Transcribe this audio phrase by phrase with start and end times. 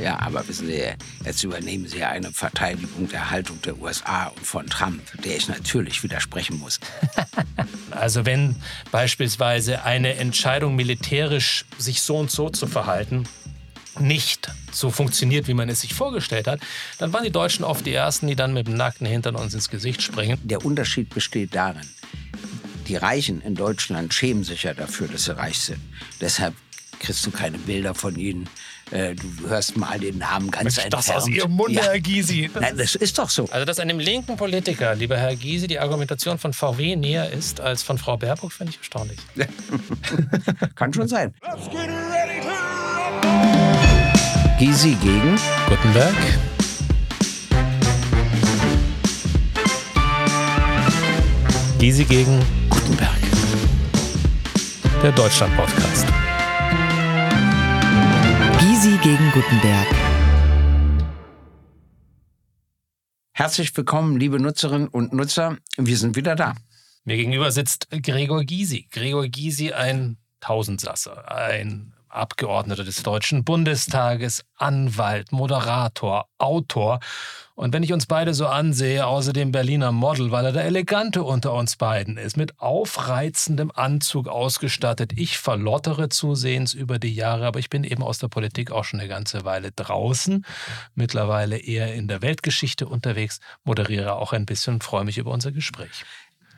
[0.00, 0.82] Ja, aber wissen Sie,
[1.24, 6.02] jetzt übernehmen Sie eine Verteidigung der Haltung der USA und von Trump, der ich natürlich
[6.02, 6.80] widersprechen muss.
[7.90, 8.54] Also wenn
[8.92, 13.24] beispielsweise eine Entscheidung militärisch sich so und so zu verhalten
[13.98, 16.60] nicht so funktioniert, wie man es sich vorgestellt hat,
[16.98, 19.68] dann waren die Deutschen oft die Ersten, die dann mit dem nackten Hintern uns ins
[19.68, 20.38] Gesicht springen.
[20.44, 21.88] Der Unterschied besteht darin,
[22.86, 25.80] die Reichen in Deutschland schämen sich ja dafür, dass sie reich sind.
[26.20, 26.54] Deshalb
[27.00, 28.48] kriegst du keine Bilder von ihnen.
[28.90, 30.94] Äh, du hörst mal den Namen ganz Mensch, entfernt.
[30.94, 31.82] Das aus Ihrem Munde, Ja.
[31.84, 32.50] Herr Gysi.
[32.58, 33.44] Nein, das ist doch so.
[33.50, 37.82] Also, dass einem linken Politiker, lieber Herr Gysi, die Argumentation von VW näher ist als
[37.82, 39.18] von Frau Baerbock, finde ich erstaunlich.
[40.74, 41.34] Kann schon sein.
[44.58, 46.14] Gysi gegen Gutenberg.
[51.78, 53.18] Gysi gegen Gutenberg.
[55.02, 56.06] Der Deutschland-Podcast.
[58.78, 59.88] Gysi gegen Gutenberg.
[63.32, 65.56] Herzlich willkommen, liebe Nutzerinnen und Nutzer.
[65.76, 66.54] Wir sind wieder da.
[67.02, 68.86] Mir gegenüber sitzt Gregor Gysi.
[68.92, 77.00] Gregor Gysi, ein Tausendsasser, ein Abgeordneter des Deutschen Bundestages, Anwalt, Moderator, Autor.
[77.58, 81.52] Und wenn ich uns beide so ansehe, außerdem Berliner Model, weil er der Elegante unter
[81.54, 85.14] uns beiden ist, mit aufreizendem Anzug ausgestattet.
[85.16, 89.00] Ich verlottere zusehends über die Jahre, aber ich bin eben aus der Politik auch schon
[89.00, 90.46] eine ganze Weile draußen,
[90.94, 95.50] mittlerweile eher in der Weltgeschichte unterwegs, moderiere auch ein bisschen und freue mich über unser
[95.50, 96.04] Gespräch.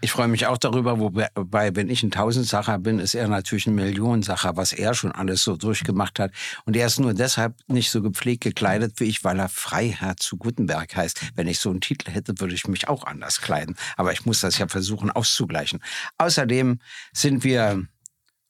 [0.02, 3.74] Ich freue mich auch darüber, wobei, wenn ich ein Tausendsacher bin, ist er natürlich ein
[3.74, 6.32] Millionensacher, was er schon alles so durchgemacht hat.
[6.64, 10.38] Und er ist nur deshalb nicht so gepflegt gekleidet wie ich, weil er Freiherr zu
[10.38, 11.20] Gutenberg heißt.
[11.34, 13.76] Wenn ich so einen Titel hätte, würde ich mich auch anders kleiden.
[13.98, 15.80] Aber ich muss das ja versuchen auszugleichen.
[16.16, 16.78] Außerdem
[17.12, 17.84] sind wir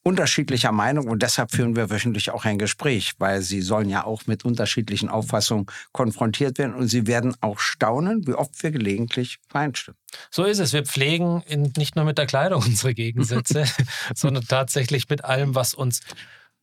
[0.03, 4.27] unterschiedlicher Meinung und deshalb führen wir wöchentlich auch ein Gespräch, weil Sie sollen ja auch
[4.27, 9.99] mit unterschiedlichen Auffassungen konfrontiert werden und Sie werden auch staunen, wie oft wir gelegentlich übereinstimmen.
[10.31, 10.73] So ist es.
[10.73, 13.65] Wir pflegen in, nicht nur mit der Kleidung unsere Gegensätze,
[14.15, 16.01] sondern tatsächlich mit allem, was uns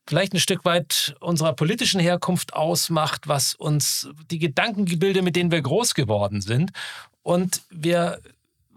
[0.08, 5.60] vielleicht ein Stück weit unserer politischen Herkunft ausmacht, was uns die Gedankengebilde, mit denen wir
[5.60, 6.72] groß geworden sind.
[7.22, 8.20] Und wir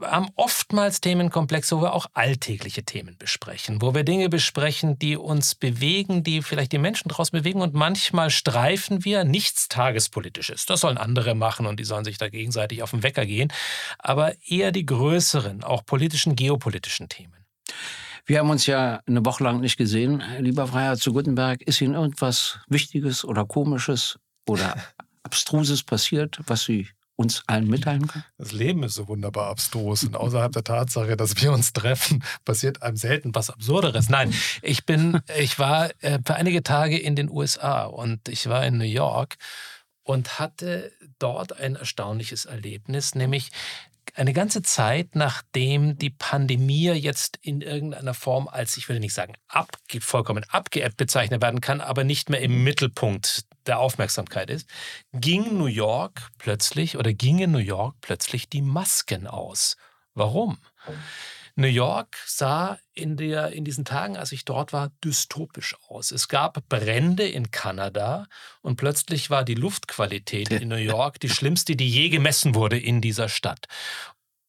[0.02, 5.56] haben oftmals Themenkomplexe, wo wir auch alltägliche Themen besprechen, wo wir Dinge besprechen, die uns
[5.56, 10.66] bewegen, die vielleicht die Menschen draußen bewegen und manchmal streifen wir nichts Tagespolitisches.
[10.66, 13.52] Das sollen andere machen und die sollen sich da gegenseitig auf den Wecker gehen,
[14.00, 17.34] aber eher die größeren, auch politischen, geopolitischen Themen.
[18.26, 21.62] Wir haben uns ja eine Woche lang nicht gesehen, lieber Freiherr zu Gutenberg.
[21.64, 24.76] Ist Ihnen irgendwas Wichtiges oder Komisches oder
[25.24, 26.88] Abstruses passiert, was Sie
[27.22, 28.26] uns allen mitteilen können?
[28.38, 32.82] Das Leben ist so wunderbar abstrus und außerhalb der Tatsache, dass wir uns treffen, passiert
[32.82, 34.10] einem selten was Absurderes.
[34.10, 38.66] Nein, ich bin, ich war äh, für einige Tage in den USA und ich war
[38.66, 39.38] in New York
[40.04, 43.52] und hatte dort ein erstaunliches Erlebnis, nämlich
[44.16, 49.34] eine ganze Zeit, nachdem die Pandemie jetzt in irgendeiner Form als, ich will nicht sagen,
[49.48, 54.70] abge vollkommen abgeebbt bezeichnet werden kann, aber nicht mehr im Mittelpunkt der Aufmerksamkeit ist,
[55.14, 59.78] ging New York plötzlich oder gingen New York plötzlich die Masken aus.
[60.14, 60.58] Warum?
[61.56, 66.12] New York sah in, der, in diesen Tagen, als ich dort war, dystopisch aus.
[66.12, 68.28] Es gab Brände in Kanada
[68.62, 73.02] und plötzlich war die Luftqualität in New York die schlimmste, die je gemessen wurde in
[73.02, 73.68] dieser Stadt.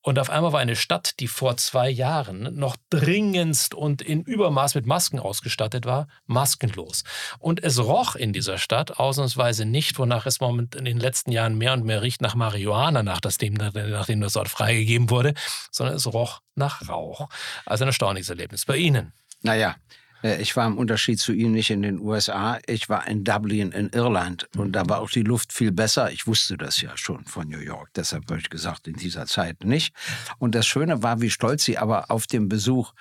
[0.02, 4.74] Und auf einmal war eine Stadt, die vor zwei Jahren noch dringendst und in Übermaß
[4.74, 7.04] mit Masken ausgestattet war, maskenlos.
[7.38, 11.56] Und es roch in dieser Stadt ausnahmsweise nicht, wonach es moment in den letzten Jahren
[11.56, 15.34] mehr und mehr riecht nach Marihuana, nach das dem, nachdem das dort freigegeben wurde,
[15.70, 17.28] sondern es roch nach Rauch.
[17.64, 18.66] Also ein erstaunliches Erlebnis.
[18.66, 19.12] Bei Ihnen?
[19.42, 19.76] Naja,
[20.22, 22.58] ich war im Unterschied zu Ihnen nicht in den USA.
[22.66, 26.12] Ich war in Dublin in Irland und da war auch die Luft viel besser.
[26.12, 27.90] Ich wusste das ja schon von New York.
[27.96, 29.94] Deshalb habe ich gesagt, in dieser Zeit nicht.
[30.38, 32.92] Und das Schöne war, wie stolz Sie aber auf den Besuch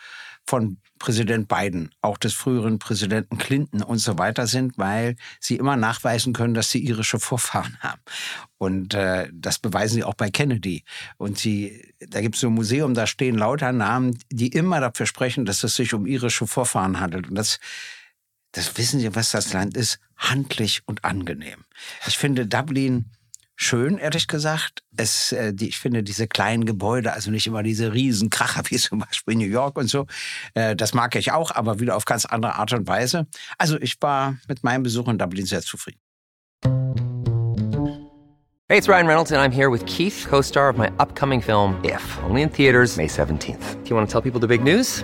[0.48, 5.76] von Präsident Biden, auch des früheren Präsidenten Clinton und so weiter sind, weil sie immer
[5.76, 8.02] nachweisen können, dass sie irische Vorfahren haben.
[8.58, 10.84] Und äh, das beweisen sie auch bei Kennedy.
[11.18, 15.08] Und sie, da gibt es so ein Museum, da stehen lauter Namen, die immer dafür
[15.08, 17.30] sprechen, dass es sich um irische Vorfahren handelt.
[17.30, 17.60] Und das,
[18.52, 21.66] das wissen Sie, was das Land ist, handlich und angenehm.
[22.06, 23.06] Ich finde Dublin
[23.56, 24.84] schön, ehrlich gesagt.
[24.96, 29.00] Es, äh, die, ich finde diese kleinen Gebäude, also nicht immer diese Riesenkracher wie zum
[29.00, 30.08] Beispiel New York und so,
[30.54, 33.28] äh, das mag ich auch, aber wieder auf ganz andere Art und Weise.
[33.58, 36.00] Also ich war mit meinem Besuch in Dublin sehr zufrieden.
[38.72, 41.76] Hey, it's Ryan Reynolds, and I'm here with Keith, co star of my upcoming film,
[41.84, 43.84] If, only in theaters, May 17th.
[43.84, 45.04] Do you want to tell people the big news?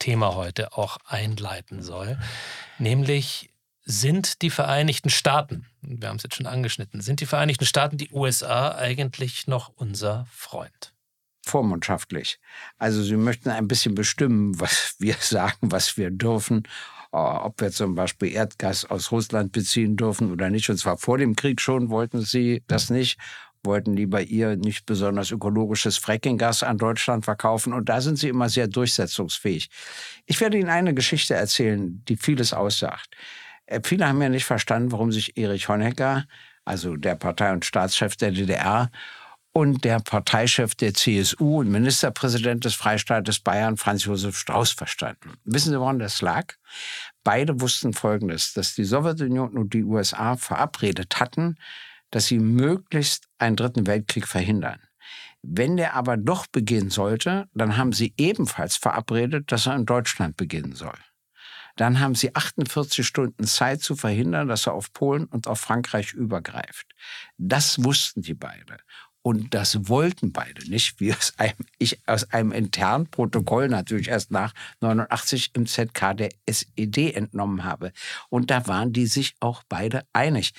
[0.00, 2.18] Thema heute auch einleiten soll.
[2.78, 3.50] Nämlich,
[3.84, 8.10] sind die Vereinigten Staaten, wir haben es jetzt schon angeschnitten, sind die Vereinigten Staaten, die
[8.10, 10.92] USA eigentlich noch unser Freund?
[11.44, 12.38] Vormundschaftlich.
[12.78, 16.64] Also sie möchten ein bisschen bestimmen, was wir sagen, was wir dürfen,
[17.12, 20.68] äh, ob wir zum Beispiel Erdgas aus Russland beziehen dürfen oder nicht.
[20.70, 23.18] Und zwar vor dem Krieg schon wollten sie das nicht
[23.64, 27.72] wollten lieber ihr nicht besonders ökologisches Frackinggas an Deutschland verkaufen.
[27.72, 29.68] Und da sind sie immer sehr durchsetzungsfähig.
[30.26, 33.08] Ich werde Ihnen eine Geschichte erzählen, die vieles aussagt.
[33.66, 36.24] Äh, viele haben ja nicht verstanden, warum sich Erich Honecker,
[36.64, 38.90] also der Partei- und Staatschef der DDR,
[39.52, 45.34] und der Parteichef der CSU und Ministerpräsident des Freistaates Bayern, Franz Josef Strauß, verstanden.
[45.44, 46.54] Wissen Sie, woran das lag?
[47.24, 51.56] Beide wussten Folgendes, dass die Sowjetunion und die USA verabredet hatten,
[52.10, 54.80] dass sie möglichst einen dritten Weltkrieg verhindern.
[55.42, 60.36] Wenn der aber doch beginnen sollte, dann haben sie ebenfalls verabredet, dass er in Deutschland
[60.36, 60.98] beginnen soll.
[61.76, 66.12] Dann haben sie 48 Stunden Zeit zu verhindern, dass er auf Polen und auf Frankreich
[66.12, 66.86] übergreift.
[67.38, 68.78] Das wussten die beide.
[69.22, 74.30] Und das wollten beide nicht, wie aus einem, ich aus einem internen Protokoll natürlich erst
[74.30, 77.92] nach 89 im ZK der SED entnommen habe.
[78.30, 80.52] Und da waren die sich auch beide einig.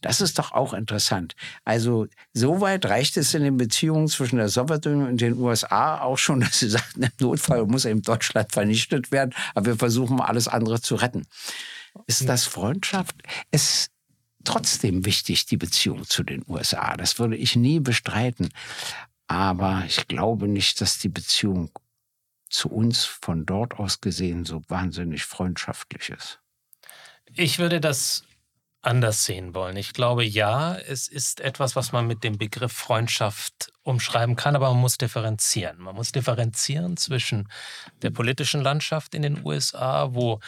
[0.00, 1.34] Das ist doch auch interessant.
[1.64, 6.40] Also soweit reicht es in den Beziehungen zwischen der Sowjetunion und den USA auch schon,
[6.46, 10.80] dass sie sagten, im Notfall muss eben Deutschland vernichtet werden, aber wir versuchen alles andere
[10.80, 11.26] zu retten.
[12.06, 13.16] Ist das Freundschaft?
[13.50, 13.90] Es
[14.46, 16.96] trotzdem wichtig, die Beziehung zu den USA.
[16.96, 18.50] Das würde ich nie bestreiten.
[19.26, 21.70] Aber ich glaube nicht, dass die Beziehung
[22.48, 26.40] zu uns von dort aus gesehen so wahnsinnig freundschaftlich ist.
[27.34, 28.24] Ich würde das
[28.82, 29.76] anders sehen wollen.
[29.76, 34.70] Ich glaube, ja, es ist etwas, was man mit dem Begriff Freundschaft umschreiben kann, aber
[34.70, 35.78] man muss differenzieren.
[35.78, 37.48] Man muss differenzieren zwischen
[38.02, 40.40] der politischen Landschaft in den USA, wo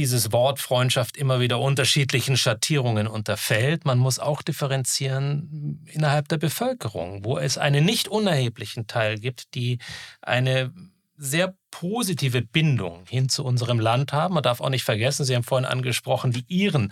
[0.00, 3.84] dieses Wort Freundschaft immer wieder unterschiedlichen Schattierungen unterfällt.
[3.84, 9.76] Man muss auch differenzieren innerhalb der Bevölkerung, wo es einen nicht unerheblichen Teil gibt, die
[10.22, 10.72] eine
[11.18, 14.32] sehr positive Bindung hin zu unserem Land haben.
[14.32, 16.90] Man darf auch nicht vergessen, Sie haben vorhin angesprochen, die Iren,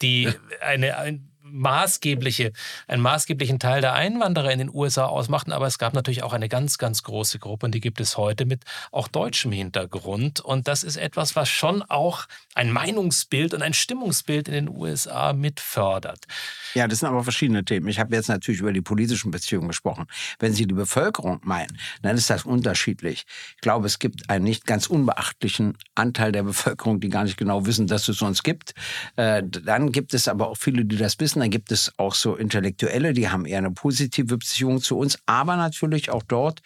[0.00, 0.28] die
[0.60, 2.52] eine, ein maßgebliche,
[2.88, 5.52] einen maßgeblichen Teil der Einwanderer in den USA ausmachten.
[5.52, 8.44] Aber es gab natürlich auch eine ganz, ganz große Gruppe und die gibt es heute
[8.44, 10.40] mit auch deutschem Hintergrund.
[10.40, 15.32] Und das ist etwas, was schon auch ein Meinungsbild und ein Stimmungsbild in den USA
[15.32, 16.26] mit fördert.
[16.74, 17.88] Ja, das sind aber verschiedene Themen.
[17.88, 20.06] Ich habe jetzt natürlich über die politischen Beziehungen gesprochen.
[20.40, 23.24] Wenn Sie die Bevölkerung meinen, dann ist das unterschiedlich.
[23.54, 27.66] Ich glaube, es gibt einen nicht ganz unbeachtlichen Anteil der Bevölkerung, die gar nicht genau
[27.66, 28.74] wissen, dass es uns gibt.
[29.16, 31.43] Äh, dann gibt es aber auch viele, die das wissen.
[31.44, 35.18] Dann gibt es auch so Intellektuelle, die haben eher eine positive Beziehung zu uns.
[35.26, 36.62] Aber natürlich auch dort,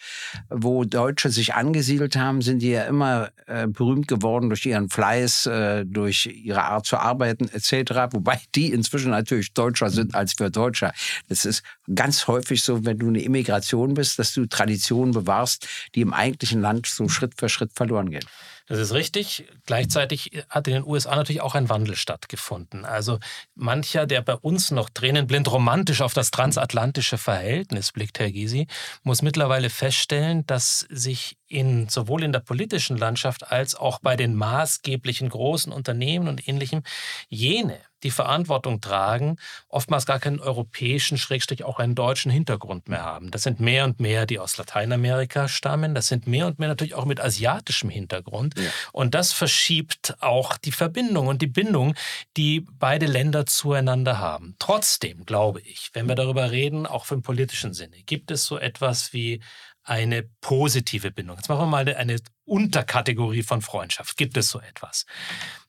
[0.49, 5.47] wo Deutsche sich angesiedelt haben, sind die ja immer äh, berühmt geworden durch ihren Fleiß,
[5.47, 7.91] äh, durch ihre Art zu arbeiten etc.
[8.13, 10.93] Wobei die inzwischen natürlich Deutscher sind als für Deutscher.
[11.27, 11.61] Das ist
[11.93, 16.61] ganz häufig so, wenn du eine Immigration bist, dass du Traditionen bewahrst, die im eigentlichen
[16.61, 18.23] Land so Schritt für Schritt verloren gehen.
[18.69, 19.47] Das ist richtig.
[19.65, 22.85] Gleichzeitig hat in den USA natürlich auch ein Wandel stattgefunden.
[22.85, 23.17] Also
[23.55, 28.67] mancher, der bei uns noch tränenblind romantisch auf das transatlantische Verhältnis blickt, Herr Gysi,
[29.01, 34.35] muss mittlerweile feststellen, dass sich in, sowohl in der politischen Landschaft als auch bei den
[34.35, 36.83] maßgeblichen großen Unternehmen und ähnlichem
[37.27, 39.37] jene die Verantwortung tragen,
[39.67, 43.31] oftmals gar keinen europäischen, Schrägstrich auch einen deutschen Hintergrund mehr haben.
[43.31, 45.95] Das sind mehr und mehr, die aus Lateinamerika stammen.
[45.95, 48.57] Das sind mehr und mehr natürlich auch mit asiatischem Hintergrund.
[48.57, 48.69] Ja.
[48.91, 51.95] Und das verschiebt auch die Verbindung und die Bindung,
[52.37, 54.55] die beide Länder zueinander haben.
[54.59, 59.13] Trotzdem glaube ich, wenn wir darüber reden, auch im politischen Sinne, gibt es so etwas
[59.13, 59.41] wie
[59.83, 61.37] eine positive Bindung.
[61.37, 64.17] Jetzt machen wir mal eine Unterkategorie von Freundschaft.
[64.17, 65.05] Gibt es so etwas?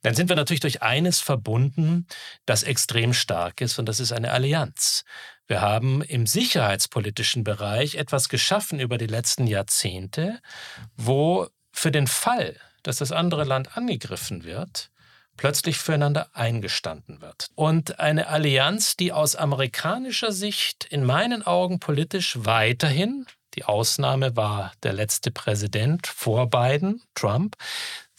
[0.03, 2.07] Dann sind wir natürlich durch eines verbunden,
[2.47, 5.05] das extrem stark ist, und das ist eine Allianz.
[5.47, 10.41] Wir haben im sicherheitspolitischen Bereich etwas geschaffen über die letzten Jahrzehnte,
[10.97, 14.91] wo für den Fall, dass das andere Land angegriffen wird,
[15.37, 17.49] plötzlich füreinander eingestanden wird.
[17.55, 24.73] Und eine Allianz, die aus amerikanischer Sicht in meinen Augen politisch weiterhin die Ausnahme war
[24.83, 27.57] der letzte Präsident vor Biden, Trump,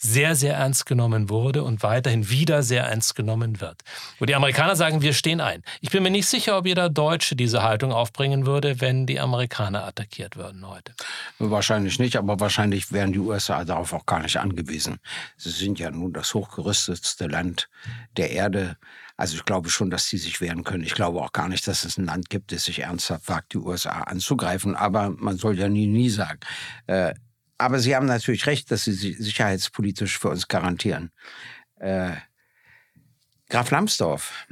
[0.02, 3.82] sehr, sehr ernst genommen wurde und weiterhin wieder sehr ernst genommen wird.
[4.18, 5.62] Wo die Amerikaner sagen, wir stehen ein.
[5.80, 9.84] Ich bin mir nicht sicher, ob jeder Deutsche diese Haltung aufbringen würde, wenn die Amerikaner
[9.86, 10.92] attackiert würden heute.
[11.38, 14.98] Wahrscheinlich nicht, aber wahrscheinlich wären die USA darauf auch gar nicht angewiesen.
[15.36, 17.68] Sie sind ja nun das hochgerüstetste Land
[18.16, 18.76] der Erde.
[19.22, 20.82] Also ich glaube schon, dass sie sich wehren können.
[20.82, 23.58] Ich glaube auch gar nicht, dass es ein Land gibt, das sich ernsthaft wagt, die
[23.58, 24.74] USA anzugreifen.
[24.74, 26.40] Aber man soll ja nie, nie sagen.
[26.88, 27.14] Äh,
[27.56, 31.12] aber Sie haben natürlich recht, dass Sie sicherheitspolitisch für uns garantieren.
[31.76, 32.16] Äh,
[33.48, 34.48] Graf Lambsdorff,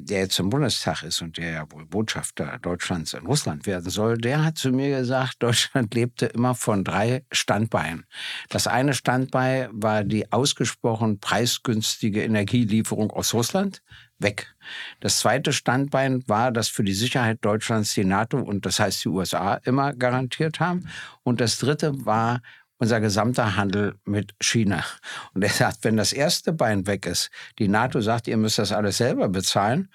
[0.00, 4.18] der jetzt im Bundestag ist und der ja wohl Botschafter Deutschlands in Russland werden soll,
[4.18, 8.06] der hat zu mir gesagt, Deutschland lebte immer von drei Standbeinen.
[8.48, 13.82] Das eine Standbein war die ausgesprochen preisgünstige Energielieferung aus Russland,
[14.18, 14.54] weg.
[15.00, 19.08] Das zweite Standbein war, dass für die Sicherheit Deutschlands die NATO und das heißt die
[19.08, 20.88] USA immer garantiert haben.
[21.22, 22.40] Und das dritte war
[22.78, 24.84] unser gesamter Handel mit China.
[25.32, 28.72] Und er sagt, wenn das erste Bein weg ist, die NATO sagt, ihr müsst das
[28.72, 29.88] alles selber bezahlen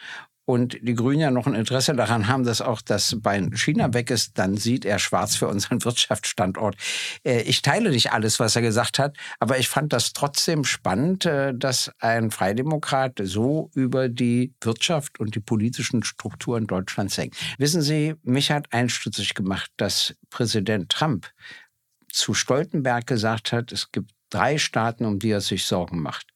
[0.50, 4.10] und die Grünen ja noch ein Interesse daran haben, dass auch das Bein China weg
[4.10, 6.76] ist, dann sieht er schwarz für unseren Wirtschaftsstandort.
[7.24, 11.28] Äh, ich teile nicht alles, was er gesagt hat, aber ich fand das trotzdem spannend,
[11.28, 17.38] äh, dass ein Freidemokrat so über die Wirtschaft und die politischen Strukturen Deutschlands denkt.
[17.60, 21.28] Wissen Sie, mich hat einstützig gemacht, dass Präsident Trump
[22.10, 26.28] zu Stoltenberg gesagt hat, es gibt drei Staaten, um die er sich Sorgen macht.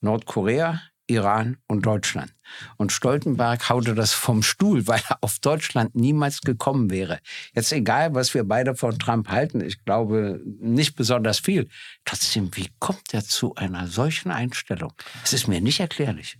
[0.00, 2.34] Nordkorea, Iran und Deutschland.
[2.76, 7.20] Und Stoltenberg haute das vom Stuhl, weil er auf Deutschland niemals gekommen wäre.
[7.54, 11.68] Jetzt egal, was wir beide von Trump halten, ich glaube nicht besonders viel.
[12.04, 14.92] Trotzdem, wie kommt er zu einer solchen Einstellung?
[15.22, 16.38] Es ist mir nicht erklärlich.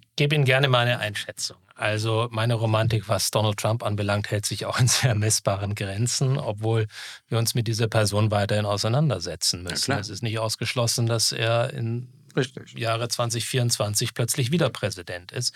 [0.00, 1.58] Ich gebe Ihnen gerne meine Einschätzung.
[1.80, 6.86] Also meine Romantik, was Donald Trump anbelangt, hält sich auch in sehr messbaren Grenzen, obwohl
[7.28, 9.92] wir uns mit dieser Person weiterhin auseinandersetzen müssen.
[9.92, 12.74] es ist nicht ausgeschlossen, dass er in Richtig.
[12.74, 15.54] Jahre 2024 plötzlich wieder Präsident ist.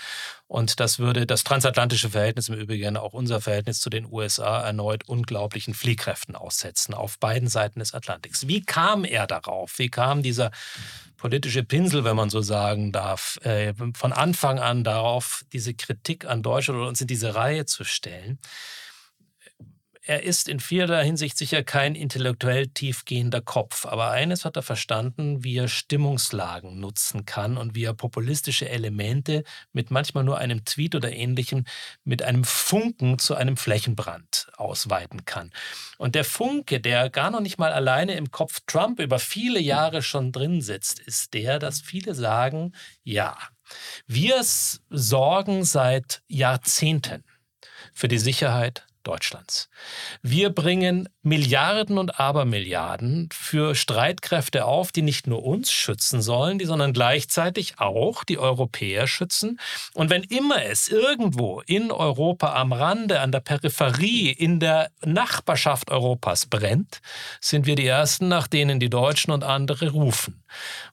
[0.48, 5.06] Und das würde das transatlantische Verhältnis im Übrigen, auch unser Verhältnis zu den USA, erneut
[5.06, 8.48] unglaublichen Fliehkräften aussetzen, auf beiden Seiten des Atlantiks.
[8.48, 9.78] Wie kam er darauf?
[9.78, 10.50] Wie kam dieser
[11.16, 16.42] politische Pinsel, wenn man so sagen darf, äh, von Anfang an darauf, diese Kritik an
[16.42, 18.38] Deutschland oder uns in diese Reihe zu stellen?
[20.06, 25.42] Er ist in vieler Hinsicht sicher kein intellektuell tiefgehender Kopf, aber eines hat er verstanden,
[25.42, 30.94] wie er Stimmungslagen nutzen kann und wie er populistische Elemente mit manchmal nur einem Tweet
[30.94, 31.64] oder ähnlichem
[32.04, 35.50] mit einem Funken zu einem Flächenbrand ausweiten kann.
[35.96, 40.02] Und der Funke, der gar noch nicht mal alleine im Kopf Trump über viele Jahre
[40.02, 42.72] schon drin sitzt, ist der, dass viele sagen,
[43.04, 43.38] ja,
[44.06, 47.24] wir sorgen seit Jahrzehnten
[47.94, 49.68] für die Sicherheit Deutschlands.
[50.22, 56.64] Wir bringen Milliarden und Abermilliarden für Streitkräfte auf, die nicht nur uns schützen sollen, die
[56.64, 59.60] sondern gleichzeitig auch die Europäer schützen.
[59.92, 65.90] Und wenn immer es irgendwo in Europa am Rande, an der Peripherie, in der Nachbarschaft
[65.90, 67.00] Europas brennt,
[67.40, 70.43] sind wir die Ersten, nach denen die Deutschen und andere rufen.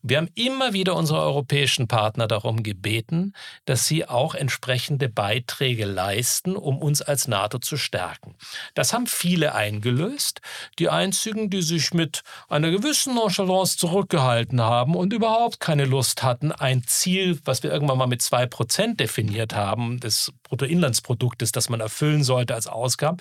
[0.01, 3.33] Wir haben immer wieder unsere europäischen Partner darum gebeten,
[3.65, 8.35] dass sie auch entsprechende Beiträge leisten, um uns als NATO zu stärken.
[8.73, 10.41] Das haben viele eingelöst.
[10.79, 16.51] Die einzigen, die sich mit einer gewissen Nonchalance zurückgehalten haben und überhaupt keine Lust hatten,
[16.51, 22.23] ein Ziel, was wir irgendwann mal mit 2% definiert haben, des Bruttoinlandsproduktes, das man erfüllen
[22.23, 23.17] sollte als Ausgaben,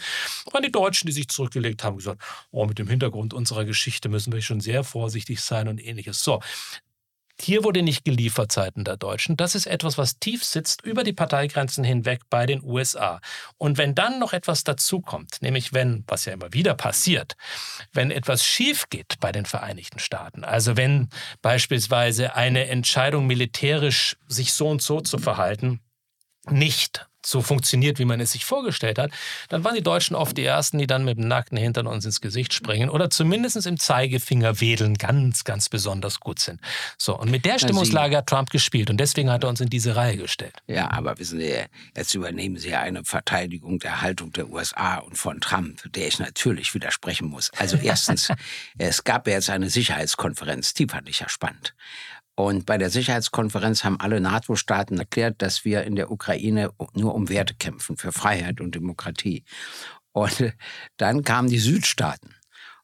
[0.50, 4.32] waren die Deutschen, die sich zurückgelegt haben, gesagt, oh, mit dem Hintergrund unserer Geschichte müssen
[4.32, 6.22] wir schon sehr vorsichtig sein und ähnliches.
[6.30, 6.40] So,
[7.40, 9.36] hier wurde nicht geliefert seitens der Deutschen.
[9.36, 13.20] Das ist etwas, was tief sitzt über die Parteigrenzen hinweg bei den USA.
[13.58, 17.34] Und wenn dann noch etwas dazukommt, nämlich wenn, was ja immer wieder passiert,
[17.92, 21.08] wenn etwas schief geht bei den Vereinigten Staaten, also wenn
[21.42, 25.80] beispielsweise eine Entscheidung militärisch sich so und so zu verhalten
[26.48, 29.10] nicht so funktioniert, wie man es sich vorgestellt hat,
[29.48, 32.20] dann waren die Deutschen oft die Ersten, die dann mit dem nackten Hintern uns ins
[32.20, 36.60] Gesicht springen oder zumindest im Zeigefinger wedeln ganz, ganz besonders gut sind.
[36.96, 39.96] So, und mit der Stimmungslage hat Trump gespielt und deswegen hat er uns in diese
[39.96, 40.54] Reihe gestellt.
[40.66, 41.54] Ja, aber wissen Sie,
[41.96, 46.74] jetzt übernehmen Sie eine Verteidigung der Haltung der USA und von Trump, der ich natürlich
[46.74, 47.50] widersprechen muss.
[47.56, 48.28] Also erstens,
[48.78, 51.74] es gab ja jetzt eine Sicherheitskonferenz, die fand ich ja spannend.
[52.34, 57.28] Und bei der Sicherheitskonferenz haben alle NATO-Staaten erklärt, dass wir in der Ukraine nur um
[57.28, 59.44] Werte kämpfen, für Freiheit und Demokratie.
[60.12, 60.54] Und
[60.96, 62.34] dann kamen die Südstaaten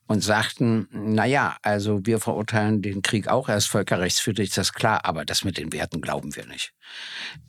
[0.06, 5.04] und sagten, naja, also wir verurteilen den Krieg auch, er ist völkerrechtswidrig, das ist klar,
[5.04, 6.72] aber das mit den Werten glauben wir nicht.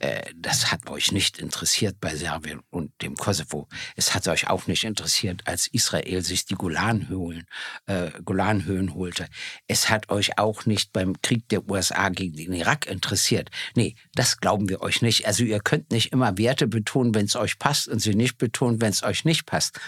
[0.00, 3.68] Äh, das hat euch nicht interessiert bei Serbien und dem Kosovo.
[3.96, 7.46] Es hat euch auch nicht interessiert, als Israel sich die Golanhöhen,
[7.86, 9.26] äh, Golanhöhen holte.
[9.68, 13.50] Es hat euch auch nicht beim Krieg der USA gegen den Irak interessiert.
[13.74, 15.26] Nee, das glauben wir euch nicht.
[15.26, 18.80] Also ihr könnt nicht immer Werte betonen, wenn es euch passt und sie nicht betonen,
[18.80, 19.78] wenn es euch nicht passt.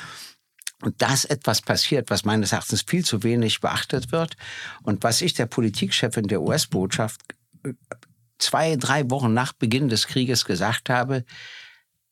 [0.82, 4.36] Und da ist etwas passiert, was meines Erachtens viel zu wenig beachtet wird
[4.82, 7.20] und was ich der Politikchefin der US-Botschaft
[7.64, 7.74] äh,
[8.38, 11.24] zwei, drei Wochen nach Beginn des Krieges gesagt habe,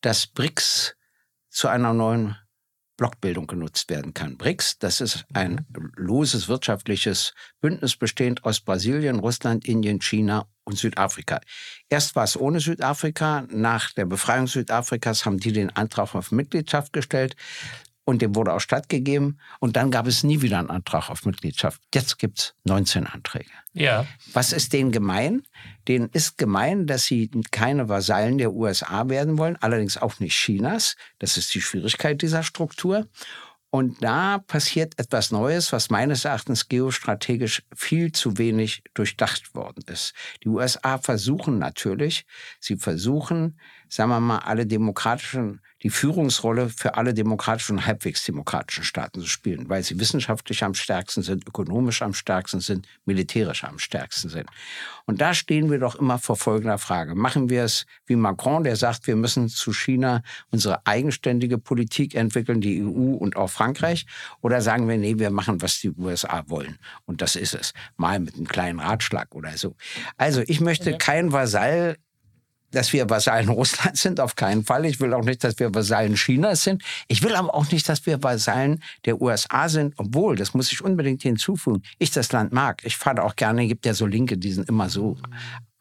[0.02, 0.94] dass BRICS
[1.48, 2.36] zu einer neuen
[2.98, 4.36] Blockbildung genutzt werden kann.
[4.36, 11.40] BRICS, das ist ein loses wirtschaftliches Bündnis bestehend aus Brasilien, Russland, Indien, China und Südafrika.
[11.88, 13.46] Erst war es ohne Südafrika.
[13.50, 17.36] Nach der Befreiung Südafrikas haben die den Antrag auf Mitgliedschaft gestellt
[18.08, 19.38] und dem wurde auch stattgegeben.
[19.60, 21.82] Und dann gab es nie wieder einen Antrag auf Mitgliedschaft.
[21.94, 23.50] Jetzt gibt es 19 Anträge.
[23.74, 24.06] Ja.
[24.32, 25.42] Was ist denen gemein?
[25.88, 30.96] Denen ist gemein, dass sie keine Vasallen der USA werden wollen, allerdings auch nicht Chinas.
[31.18, 33.08] Das ist die Schwierigkeit dieser Struktur.
[33.68, 40.14] Und da passiert etwas Neues, was meines Erachtens geostrategisch viel zu wenig durchdacht worden ist.
[40.42, 42.24] Die USA versuchen natürlich,
[42.58, 43.58] sie versuchen,
[43.88, 49.28] sagen wir mal, alle demokratischen die Führungsrolle für alle demokratischen und halbwegs demokratischen Staaten zu
[49.28, 54.46] spielen, weil sie wissenschaftlich am stärksten sind, ökonomisch am stärksten sind, militärisch am stärksten sind.
[55.06, 57.14] Und da stehen wir doch immer vor folgender Frage.
[57.14, 62.60] Machen wir es wie Macron, der sagt, wir müssen zu China unsere eigenständige Politik entwickeln,
[62.60, 64.06] die EU und auch Frankreich?
[64.40, 66.78] Oder sagen wir, nee, wir machen, was die USA wollen?
[67.06, 67.72] Und das ist es.
[67.96, 69.76] Mal mit einem kleinen Ratschlag oder so.
[70.16, 71.96] Also ich möchte kein Vasall
[72.70, 74.84] dass wir Vasallen Russlands sind, auf keinen Fall.
[74.84, 76.82] Ich will auch nicht, dass wir Vasallen Chinas sind.
[77.08, 80.82] Ich will aber auch nicht, dass wir Vasallen der USA sind, obwohl, das muss ich
[80.82, 82.82] unbedingt hinzufügen, ich das Land mag.
[82.84, 85.16] Ich fahre auch gerne, gibt ja so Linke, die sind immer so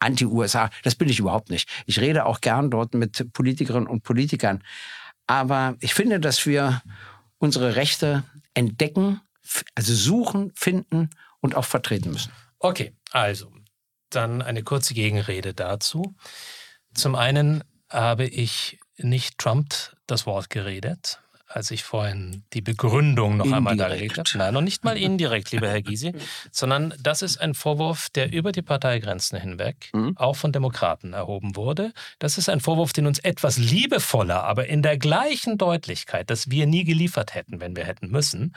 [0.00, 0.70] anti-USA.
[0.82, 1.68] Das bin ich überhaupt nicht.
[1.86, 4.62] Ich rede auch gern dort mit Politikerinnen und Politikern.
[5.26, 6.82] Aber ich finde, dass wir
[7.38, 9.20] unsere Rechte entdecken,
[9.74, 12.32] also suchen, finden und auch vertreten müssen.
[12.58, 13.52] Okay, also
[14.10, 16.14] dann eine kurze Gegenrede dazu.
[16.94, 19.74] Zum einen habe ich nicht Trump
[20.06, 23.56] das Wort geredet, als ich vorhin die Begründung noch indirekt.
[23.56, 24.28] einmal dargelegt habe.
[24.36, 26.12] Nein, noch nicht mal indirekt, lieber Herr Gysi,
[26.50, 30.16] sondern das ist ein Vorwurf, der über die Parteigrenzen hinweg mhm.
[30.16, 31.92] auch von Demokraten erhoben wurde.
[32.18, 36.66] Das ist ein Vorwurf, den uns etwas liebevoller, aber in der gleichen Deutlichkeit, dass wir
[36.66, 38.54] nie geliefert hätten, wenn wir hätten müssen.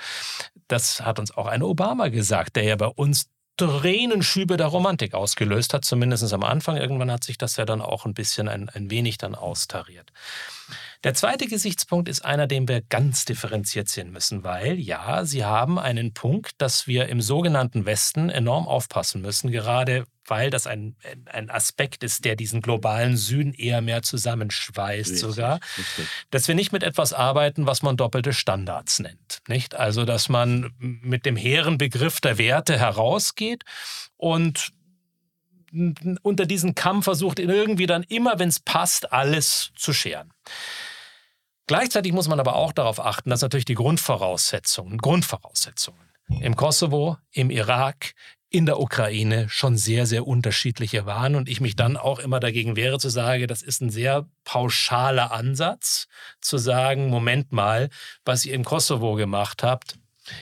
[0.67, 3.30] Das hat uns auch ein Obama gesagt, der ja bei uns
[3.67, 6.78] Tränenschübe der Romantik ausgelöst hat, zumindest am Anfang.
[6.78, 10.12] Irgendwann hat sich das ja dann auch ein bisschen ein, ein wenig dann austariert.
[11.04, 15.80] Der zweite Gesichtspunkt ist einer, den wir ganz differenziert sehen müssen, weil ja, Sie haben
[15.80, 21.50] einen Punkt, dass wir im sogenannten Westen enorm aufpassen müssen, gerade weil das ein, ein
[21.50, 26.08] Aspekt ist, der diesen globalen Süden eher mehr zusammenschweißt richtig, sogar, richtig.
[26.30, 29.40] dass wir nicht mit etwas arbeiten, was man doppelte Standards nennt.
[29.48, 29.76] Nicht?
[29.76, 33.64] Also, dass man mit dem hehren Begriff der Werte herausgeht
[34.16, 34.72] und
[36.22, 40.34] unter diesen Kamm versucht, irgendwie dann immer, wenn es passt, alles zu scheren.
[41.68, 47.50] Gleichzeitig muss man aber auch darauf achten, dass natürlich die Grundvoraussetzungen, Grundvoraussetzungen im Kosovo, im
[47.50, 48.14] Irak,
[48.50, 52.76] in der Ukraine schon sehr, sehr unterschiedliche waren und ich mich dann auch immer dagegen
[52.76, 56.08] wehre zu sagen, das ist ein sehr pauschaler Ansatz,
[56.42, 57.90] zu sagen, Moment mal,
[58.26, 59.98] was ihr im Kosovo gemacht habt,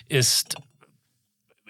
[0.07, 0.55] ist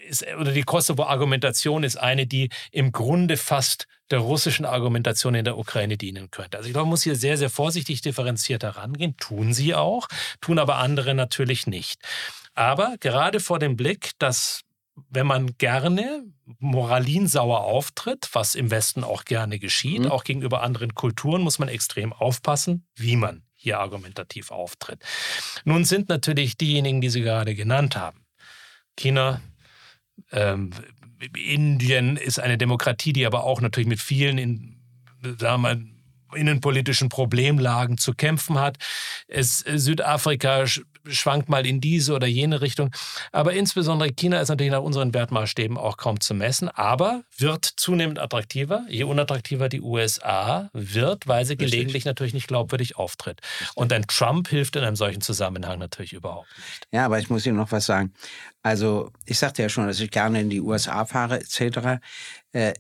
[0.10, 5.58] ist, oder die Kosovo-Argumentation ist eine, die im Grunde fast der russischen Argumentation in der
[5.58, 6.58] Ukraine dienen könnte.
[6.58, 9.16] Also ich glaube, man muss hier sehr, sehr vorsichtig differenziert herangehen.
[9.18, 10.08] Tun sie auch,
[10.42, 12.02] tun aber andere natürlich nicht.
[12.56, 14.62] Aber gerade vor dem Blick, dass
[15.10, 16.24] wenn man gerne
[16.60, 20.12] moralinsauer auftritt, was im Westen auch gerne geschieht, mhm.
[20.12, 25.04] auch gegenüber anderen Kulturen, muss man extrem aufpassen, wie man hier argumentativ auftritt.
[25.64, 28.26] Nun sind natürlich diejenigen, die Sie gerade genannt haben,
[28.98, 29.42] China,
[30.32, 30.72] ähm,
[31.36, 34.78] Indien ist eine Demokratie, die aber auch natürlich mit vielen in,
[35.38, 35.80] sagen wir,
[36.36, 38.78] innenpolitischen Problemlagen zu kämpfen hat.
[39.28, 40.66] Es, Südafrika
[41.08, 42.92] schwankt mal in diese oder jene Richtung.
[43.32, 48.20] Aber insbesondere China ist natürlich nach unseren Wertmaßstäben auch kaum zu messen, aber wird zunehmend
[48.20, 51.72] attraktiver, je unattraktiver die USA wird, weil sie Richtig.
[51.72, 53.42] gelegentlich natürlich nicht glaubwürdig auftritt.
[53.60, 53.78] Richtig.
[53.78, 56.88] Und ein Trump hilft in einem solchen Zusammenhang natürlich überhaupt nicht.
[56.92, 58.14] Ja, aber ich muss Ihnen noch was sagen.
[58.62, 62.02] Also ich sagte ja schon, dass ich gerne in die USA fahre etc.
[62.52, 62.74] Äh,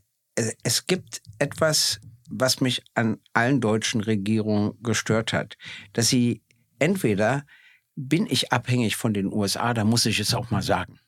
[0.63, 1.99] es gibt etwas,
[2.29, 5.57] was mich an allen deutschen Regierungen gestört hat,
[5.93, 6.41] dass sie
[6.79, 7.45] entweder
[7.95, 10.99] bin ich abhängig von den USA, da muss ich es auch mal sagen.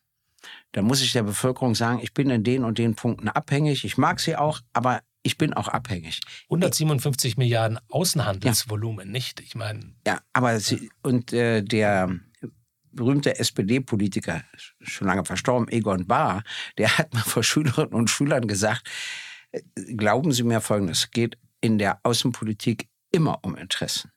[0.73, 3.85] dann muss ich der Bevölkerung sagen, ich bin in den und den Punkten abhängig.
[3.85, 6.21] Ich mag sie auch, aber ich bin auch abhängig.
[6.45, 9.11] 157 Milliarden Außenhandelsvolumen, ja.
[9.11, 9.39] nicht?
[9.41, 9.93] Ich meine.
[10.07, 12.09] Ja, aber sie, und äh, der
[12.91, 14.43] berühmte SPD-Politiker,
[14.81, 16.43] schon lange verstorben, Egon Bahr,
[16.77, 18.89] der hat mal vor Schülerinnen und Schülern gesagt,
[19.75, 24.11] glauben Sie mir Folgendes, es geht in der Außenpolitik immer um Interessen.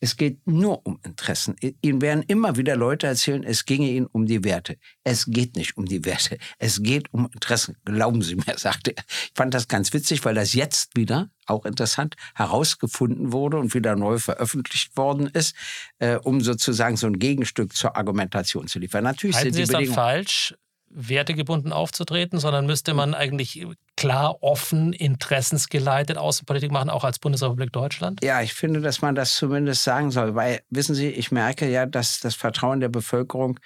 [0.00, 1.56] Es geht nur um Interessen.
[1.82, 4.76] Ihnen werden immer wieder Leute erzählen, es ginge ihnen um die Werte.
[5.02, 6.38] Es geht nicht um die Werte.
[6.58, 7.76] Es geht um Interessen.
[7.84, 9.02] Glauben Sie mir, sagte er.
[9.08, 13.96] Ich fand das ganz witzig, weil das jetzt wieder, auch interessant, herausgefunden wurde und wieder
[13.96, 15.56] neu veröffentlicht worden ist,
[15.98, 19.02] äh, um sozusagen so ein Gegenstück zur Argumentation zu liefern.
[19.02, 20.54] Natürlich Halten sind Sie es dann falsch,
[20.90, 28.22] wertegebunden aufzutreten, sondern müsste man eigentlich klar, offen, interessensgeleitet Außenpolitik machen, auch als Bundesrepublik Deutschland?
[28.22, 31.86] Ja, ich finde, dass man das zumindest sagen soll, weil, wissen Sie, ich merke ja,
[31.86, 33.58] dass das Vertrauen der Bevölkerung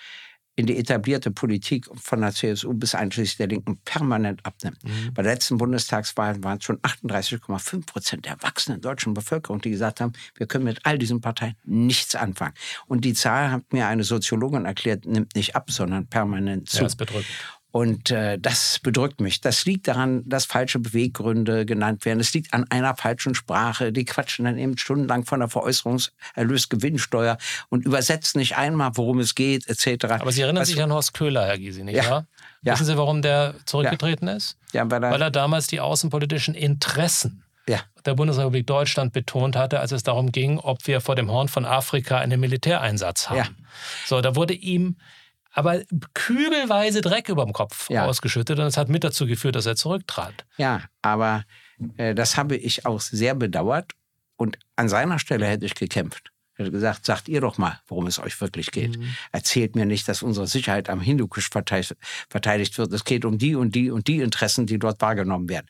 [0.55, 4.85] in die etablierte Politik von der CSU bis einschließlich der Linken permanent abnimmt.
[4.85, 5.15] Mhm.
[5.15, 10.01] Bei der letzten Bundestagswahl waren es schon 38,5 Prozent der erwachsenen deutschen Bevölkerung, die gesagt
[10.01, 12.55] haben, wir können mit all diesen Parteien nichts anfangen.
[12.87, 16.79] Und die Zahl, hat mir eine Soziologin erklärt, nimmt nicht ab, sondern permanent zu.
[16.79, 17.27] Ja, das bedrückt.
[17.73, 19.41] Und äh, das bedrückt mich.
[19.41, 22.21] Das liegt daran, dass falsche Beweggründe genannt werden.
[22.21, 23.93] Es liegt an einer falschen Sprache.
[23.93, 27.39] Die quatschen dann eben stundenlang von der Veräußerungserlösgewinnsteuer
[27.71, 30.05] und übersetzen nicht einmal, worum es geht, etc.
[30.05, 32.27] Aber Sie erinnern Was, sich an Horst Köhler, Herr Gysi, nicht ja, wahr?
[32.61, 32.75] Ja.
[32.75, 34.35] Wissen Sie, warum der zurückgetreten ja.
[34.35, 34.59] ist?
[34.75, 37.81] Ja, weil, er, weil er damals die außenpolitischen Interessen ja.
[38.05, 41.65] der Bundesrepublik Deutschland betont hatte, als es darum ging, ob wir vor dem Horn von
[41.65, 43.39] Afrika einen Militäreinsatz haben.
[43.39, 43.47] Ja.
[44.05, 44.97] So, da wurde ihm
[45.53, 45.83] aber
[46.15, 48.07] kübelweise Dreck über dem Kopf ja.
[48.07, 50.45] ausgeschüttet und es hat mit dazu geführt, dass er zurücktrat.
[50.57, 51.45] Ja, aber
[51.97, 53.93] äh, das habe ich auch sehr bedauert
[54.37, 56.33] und an seiner Stelle hätte ich gekämpft.
[56.55, 58.99] Ich hätte gesagt, sagt ihr doch mal, worum es euch wirklich geht.
[58.99, 59.15] Mhm.
[59.31, 62.93] Erzählt mir nicht, dass unsere Sicherheit am Hindukusch verteidigt wird.
[62.93, 65.67] Es geht um die und die und die Interessen, die dort wahrgenommen werden.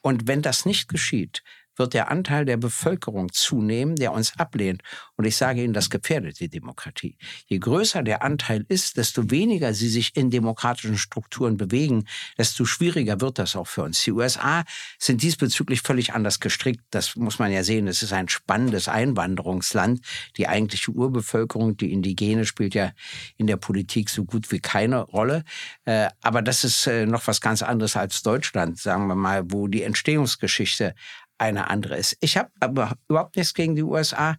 [0.00, 1.42] Und wenn das nicht geschieht,
[1.82, 4.82] wird der Anteil der Bevölkerung zunehmen, der uns ablehnt.
[5.16, 7.16] Und ich sage Ihnen, das gefährdet die Demokratie.
[7.46, 12.04] Je größer der Anteil ist, desto weniger sie sich in demokratischen Strukturen bewegen,
[12.38, 14.00] desto schwieriger wird das auch für uns.
[14.04, 14.62] Die USA
[14.96, 16.84] sind diesbezüglich völlig anders gestrickt.
[16.90, 17.88] Das muss man ja sehen.
[17.88, 20.02] Es ist ein spannendes Einwanderungsland.
[20.36, 22.92] Die eigentliche Urbevölkerung, die Indigene, spielt ja
[23.36, 25.42] in der Politik so gut wie keine Rolle.
[25.84, 29.66] Äh, aber das ist äh, noch was ganz anderes als Deutschland, sagen wir mal, wo
[29.66, 30.94] die Entstehungsgeschichte
[31.42, 32.16] eine andere ist.
[32.20, 34.36] Ich habe aber überhaupt nichts gegen die USA.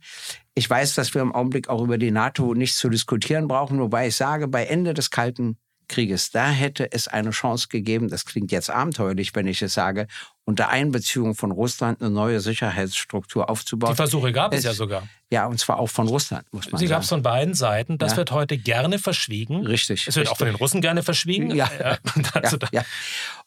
[0.56, 4.08] Ich weiß, dass wir im Augenblick auch über die NATO nichts zu diskutieren brauchen, wobei
[4.08, 8.52] ich sage, bei Ende des Kalten Krieges, da hätte es eine Chance gegeben, das klingt
[8.52, 10.08] jetzt abenteuerlich, wenn ich es sage,
[10.46, 13.92] unter Einbeziehung von Russland eine neue Sicherheitsstruktur aufzubauen.
[13.92, 15.08] Die Versuche gab es, es ja sogar.
[15.30, 16.96] Ja, und zwar auch von Russland, muss man Sie sagen.
[16.96, 17.98] gab es von beiden Seiten.
[17.98, 18.18] Das ja.
[18.18, 19.66] wird heute gerne verschwiegen.
[19.66, 20.08] Richtig.
[20.08, 20.32] Es wird richtig.
[20.32, 21.52] auch von den Russen gerne verschwiegen.
[21.52, 21.70] Ja.
[21.80, 21.98] ja.
[22.42, 22.86] ja, ja.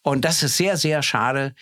[0.02, 1.54] Und das ist sehr, sehr schade,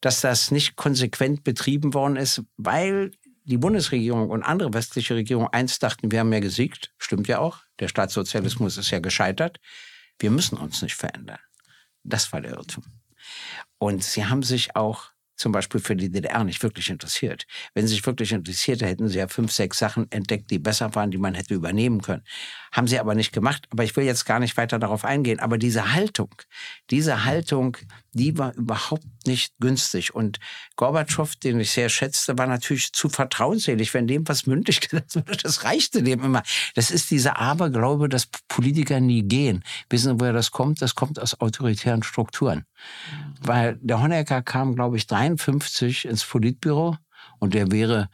[0.00, 3.10] dass das nicht konsequent betrieben worden ist, weil
[3.44, 6.92] die Bundesregierung und andere westliche Regierungen einst dachten, wir haben ja gesiegt.
[6.98, 7.58] Stimmt ja auch.
[7.80, 9.58] Der Staatssozialismus ist ja gescheitert.
[10.18, 11.38] Wir müssen uns nicht verändern.
[12.04, 12.84] Das war der Irrtum.
[13.78, 15.10] Und sie haben sich auch
[15.40, 17.46] zum Beispiel für die DDR nicht wirklich interessiert.
[17.72, 21.10] Wenn sie sich wirklich interessiert, hätten sie ja fünf, sechs Sachen entdeckt, die besser waren,
[21.10, 22.22] die man hätte übernehmen können.
[22.72, 23.66] Haben sie aber nicht gemacht.
[23.70, 25.40] Aber ich will jetzt gar nicht weiter darauf eingehen.
[25.40, 26.34] Aber diese Haltung,
[26.90, 27.76] diese Haltung,
[28.12, 30.14] die war überhaupt nicht günstig.
[30.14, 30.38] Und
[30.76, 33.92] Gorbatschow, den ich sehr schätzte, war natürlich zu vertrauensselig.
[33.92, 36.42] Wenn dem was mündlich gesagt wurde, das reichte dem immer.
[36.74, 39.64] Das ist dieser Aberglaube, dass Politiker nie gehen.
[39.88, 40.80] Wissen Sie, woher das kommt?
[40.80, 42.64] Das kommt aus autoritären Strukturen.
[43.40, 46.96] Weil der Honecker kam, glaube ich, 53 ins Politbüro
[47.40, 48.08] und der wäre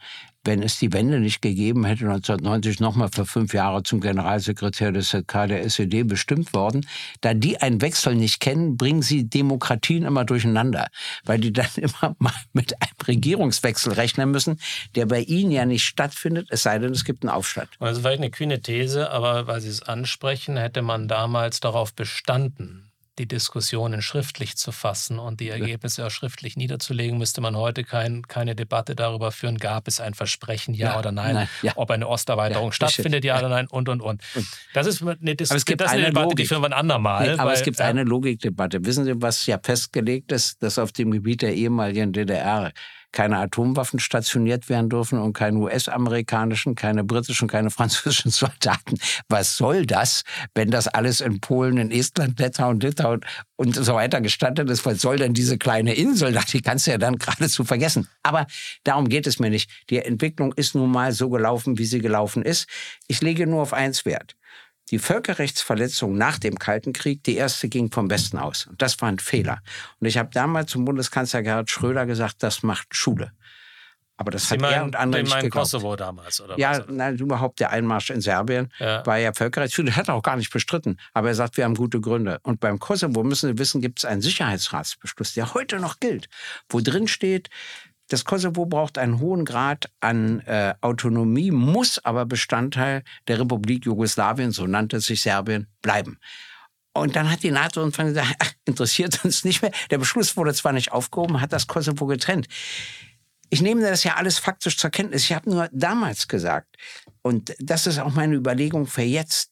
[0.47, 5.09] wenn es die Wende nicht gegeben hätte, 1990 nochmal für fünf Jahre zum Generalsekretär des
[5.09, 6.87] ZK der SED bestimmt worden.
[7.21, 10.87] Da die einen Wechsel nicht kennen, bringen sie Demokratien immer durcheinander,
[11.25, 14.59] weil die dann immer mal mit einem Regierungswechsel rechnen müssen,
[14.95, 17.69] der bei ihnen ja nicht stattfindet, es sei denn, es gibt einen Aufstand.
[17.79, 22.86] Also vielleicht eine kühne These, aber weil Sie es ansprechen, hätte man damals darauf bestanden,
[23.19, 28.27] die Diskussionen schriftlich zu fassen und die Ergebnisse auch schriftlich niederzulegen, müsste man heute kein,
[28.27, 31.73] keine Debatte darüber führen, gab es ein Versprechen, ja, ja oder nein, nein ja.
[31.75, 34.21] ob eine Osterweiterung ja, stattfindet, ja, oder nein, und, und, und.
[34.73, 36.37] Das ist eine, Dis aber es gibt das eine, eine Debatte, Logik.
[36.37, 37.27] die führen wir ein andermal.
[37.27, 38.85] Nee, aber weil, es gibt eine Logikdebatte.
[38.85, 42.71] Wissen Sie, was ja festgelegt ist, dass auf dem Gebiet der ehemaligen DDR
[43.11, 48.97] keine Atomwaffen stationiert werden dürfen und keine US-amerikanischen, keine britischen, keine französischen Soldaten.
[49.29, 50.23] Was soll das,
[50.55, 53.21] wenn das alles in Polen, in Estland, Litauen, Litauen
[53.55, 54.85] und so weiter gestattet ist?
[54.85, 56.37] Was soll denn diese kleine Insel?
[56.51, 58.07] Die kannst du ja dann geradezu vergessen.
[58.23, 58.45] Aber
[58.83, 59.69] darum geht es mir nicht.
[59.89, 62.67] Die Entwicklung ist nun mal so gelaufen, wie sie gelaufen ist.
[63.07, 64.35] Ich lege nur auf eins Wert.
[64.89, 68.67] Die Völkerrechtsverletzung nach dem Kalten Krieg, die erste ging vom Westen aus.
[68.67, 69.59] Und das war ein Fehler.
[69.99, 73.31] Und ich habe damals zum Bundeskanzler Gerhard Schröder gesagt, das macht Schule.
[74.19, 75.69] Aber das Sie hat meinen, er und andere nicht geglaubt.
[75.69, 76.85] Kosovo damals, oder Ja, was?
[76.89, 79.05] nein, überhaupt der Einmarsch in Serbien Ja.
[79.05, 79.95] war ja Völkerrechtsschule.
[79.95, 80.99] Hat er auch gar nicht bestritten.
[81.13, 82.39] Aber er sagt, wir haben gute Gründe.
[82.41, 86.29] Und beim Kosovo müssen Sie wissen, gibt es einen Sicherheitsratsbeschluss, der heute noch gilt,
[86.69, 87.49] wo drin steht,
[88.07, 94.51] das Kosovo braucht einen hohen Grad an äh, Autonomie, muss aber Bestandteil der Republik Jugoslawien,
[94.51, 96.17] so nannte sich Serbien, bleiben.
[96.93, 99.71] Und dann hat die NATO irgendwann gesagt, ach, interessiert uns nicht mehr.
[99.91, 102.47] Der Beschluss wurde zwar nicht aufgehoben, hat das Kosovo getrennt.
[103.49, 105.23] Ich nehme das ja alles faktisch zur Kenntnis.
[105.23, 106.75] Ich habe nur damals gesagt,
[107.21, 109.51] und das ist auch meine Überlegung für jetzt,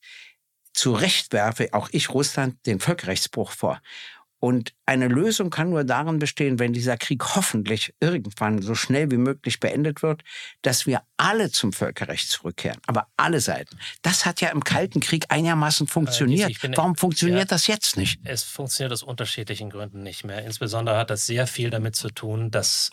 [0.73, 3.81] zu Recht werfe auch ich Russland den Völkerrechtsbruch vor.
[4.39, 9.17] Und eine Lösung kann nur darin bestehen, wenn dieser Krieg hoffentlich irgendwann so schnell wie
[9.17, 10.23] möglich beendet wird,
[10.61, 12.79] dass wir alle zum Völkerrecht zurückkehren.
[12.85, 13.77] Aber alle Seiten.
[14.01, 16.49] Das hat ja im Kalten Krieg einigermaßen funktioniert.
[16.49, 17.45] ich bin- Warum funktioniert ja.
[17.45, 18.19] das jetzt nicht?
[18.23, 20.43] Es funktioniert aus unterschiedlichen Gründen nicht mehr.
[20.45, 22.91] Insbesondere hat das sehr viel damit zu tun, dass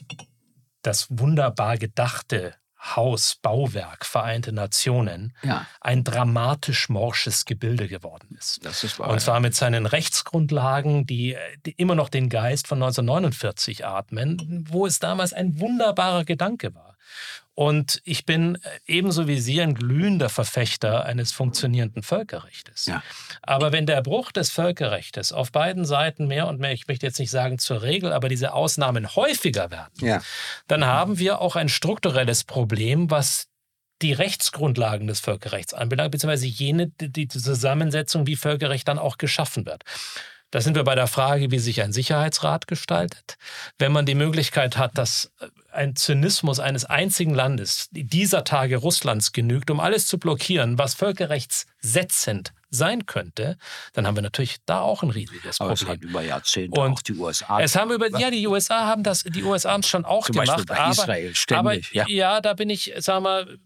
[0.83, 5.67] das wunderbar gedachte Haus, Bauwerk, Vereinte Nationen Ja.
[5.81, 8.65] ein dramatisch morsches Gebilde geworden ist.
[8.67, 9.09] Ist wahr.
[9.09, 14.85] Und zwar mit seinen Rechtsgrundlagen, die, die immer noch den Geist von 1949 atmen, wo
[14.87, 16.97] es damals ein wunderbarer Gedanke war.
[17.55, 22.87] Und ich bin ebenso wie Sie ein glühender Verfechter eines funktionierenden Völkerrechtes.
[22.87, 23.03] Ja.
[23.43, 27.19] Aber wenn der Bruch des Völkerrechtes auf beiden Seiten mehr und mehr, ich möchte jetzt
[27.19, 30.23] nicht sagen zur Regel, aber diese Ausnahmen häufiger werden, ja.
[30.67, 33.49] dann haben wir auch ein strukturelles Problem, was
[34.01, 39.67] die Rechtsgrundlagen des Völkerrechts anbelangt, beziehungsweise jene, die die Zusammensetzung, wie Völkerrecht dann auch geschaffen
[39.67, 39.85] wird.
[40.51, 43.37] Da sind wir bei der Frage, wie sich ein Sicherheitsrat gestaltet.
[43.79, 45.33] Wenn man die Möglichkeit hat, dass
[45.73, 52.53] ein Zynismus eines einzigen Landes, dieser Tage Russlands, genügt, um alles zu blockieren, was völkerrechtssetzend
[52.71, 53.59] sein könnte,
[53.93, 56.01] dann haben wir natürlich da auch ein riesiges Aber es Problem.
[56.01, 57.61] hat über Jahrzehnte Und auch die USA.
[57.61, 60.37] Es haben über, ja, die USA haben das, die USA haben es schon auch Zum
[60.37, 62.41] Beispiel gemacht, bei aber, Israel ständig, aber ja.
[62.41, 63.59] da bin ich, sag mal,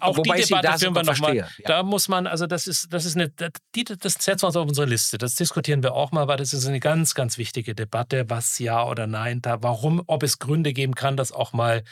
[0.00, 1.36] auch wobei die Debatte führen wir nochmal.
[1.36, 1.46] ja.
[1.64, 4.56] Da muss man, also das ist, das ist eine, das, die, das setzen wir uns
[4.56, 5.18] auf unsere Liste.
[5.18, 8.84] Das diskutieren wir auch mal, weil das ist eine ganz, ganz wichtige Debatte, was ja
[8.84, 11.82] oder nein da, warum, ob es Gründe geben kann, dass auch mal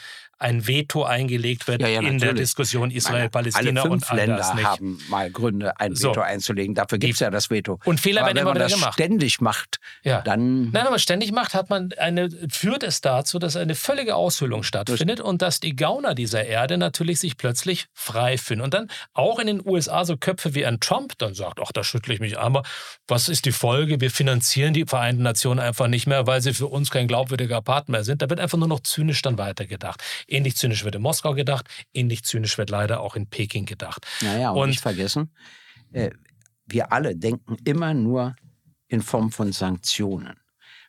[0.41, 2.33] ein Veto eingelegt wird Ja, ja, in der.
[2.33, 4.65] Diskussion Israel-Palästina und all Länder das nicht.
[4.65, 6.09] haben mal Gründe, ein So.
[6.09, 6.73] Veto einzulegen.
[6.75, 7.79] Dafür gibt es ja das Veto.
[7.85, 10.21] Und Fehler Aber werden wenn immer man wieder das ständig macht, Ja.
[10.21, 14.15] dann Nein, wenn man ständig macht, hat man eine, führt es dazu, dass eine völlige
[14.15, 18.61] Aushöhlung stattfindet und dass die Gauner dieser Erde natürlich sich plötzlich frei fühlen.
[18.61, 21.83] Und dann auch in den USA so Köpfe wie ein Trump dann sagt, ach, da
[21.83, 22.63] schüttle ich mich einmal.
[23.07, 24.01] Was ist die Folge?
[24.01, 28.03] Wir finanzieren die Vereinten Nationen einfach nicht mehr, weil sie für uns kein glaubwürdiger Partner
[28.03, 28.21] sind.
[28.21, 30.01] Da wird einfach nur noch zynisch dann weitergedacht.
[30.31, 34.07] Ähnlich zynisch wird in Moskau gedacht, ähnlich zynisch wird leider auch in Peking gedacht.
[34.21, 35.31] Naja, und, Und- nicht vergessen,
[35.91, 36.11] äh,
[36.65, 38.35] wir alle denken immer nur
[38.87, 40.37] in Form von Sanktionen.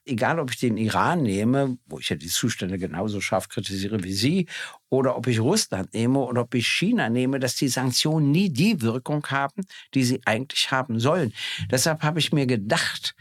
[0.05, 4.13] Egal, ob ich den Iran nehme, wo ich ja die Zustände genauso scharf kritisiere wie
[4.13, 4.49] Sie,
[4.89, 8.81] oder ob ich Russland nehme oder ob ich China nehme, dass die Sanktionen nie die
[8.81, 9.63] Wirkung haben,
[9.95, 11.33] die sie eigentlich haben sollen.
[11.71, 13.15] Deshalb habe ich mir gedacht,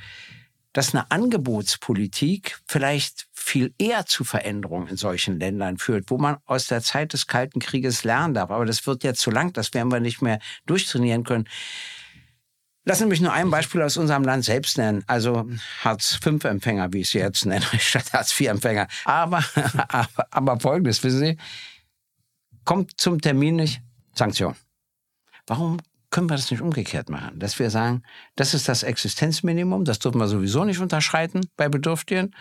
[0.74, 6.68] dass eine Angebotspolitik vielleicht viel eher zu Veränderungen in solchen Ländern führt, wo man aus
[6.68, 8.52] der Zeit des Kalten Krieges lernen darf.
[8.52, 11.48] Aber das wird jetzt zu lang, das werden wir nicht mehr durchtrainieren können.
[12.84, 15.04] Lassen Sie mich nur ein Beispiel aus unserem Land selbst nennen.
[15.06, 15.48] Also
[15.84, 18.88] Hartz-V-Empfänger, wie ich sie jetzt nenne, statt Hartz-IV-Empfänger.
[19.06, 19.44] Aber,
[19.88, 21.38] aber, aber folgendes, wissen Sie,
[22.64, 23.82] kommt zum Termin nicht,
[24.16, 24.56] Sanktion.
[25.46, 25.78] Warum
[26.12, 27.40] können wir das nicht umgekehrt machen?
[27.40, 28.04] Dass wir sagen,
[28.36, 32.36] das ist das Existenzminimum, das dürfen wir sowieso nicht unterschreiten bei Bedürftigen.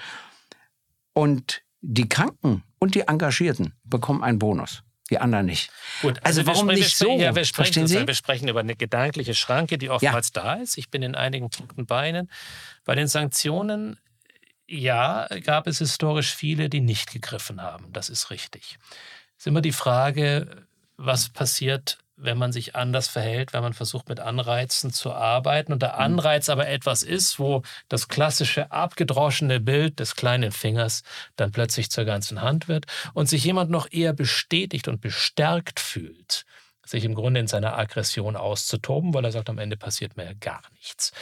[1.12, 5.70] Und die Kranken und die Engagierten bekommen einen Bonus, die anderen nicht.
[6.02, 7.18] Gut, Also wir warum sprechen- nicht so?
[7.18, 8.06] Ja, wir sprechen, Sie?
[8.06, 10.76] Wir sprechen über eine gedankliche Schranke, die oftmals da ist.
[10.78, 12.30] Ich bin in einigen Punkten bei Ihnen.
[12.84, 13.98] Bei den Sanktionen,
[14.68, 17.92] ja, gab es historisch viele, die nicht gegriffen haben.
[17.92, 18.78] Das ist richtig.
[19.36, 24.08] Es ist immer die Frage, was passiert, wenn man sich anders verhält, wenn man versucht,
[24.08, 26.00] mit Anreizen zu arbeiten und der Mhm.
[26.00, 31.02] Anreiz aber etwas ist, wo das klassische abgedroschene Bild des kleinen Fingers
[31.36, 36.44] dann plötzlich zur ganzen Hand wird und sich jemand noch eher bestätigt und bestärkt fühlt,
[36.90, 40.60] sich im Grunde in seiner Aggression auszutoben, weil er sagt, am Ende passiert mir gar
[40.74, 41.12] nichts.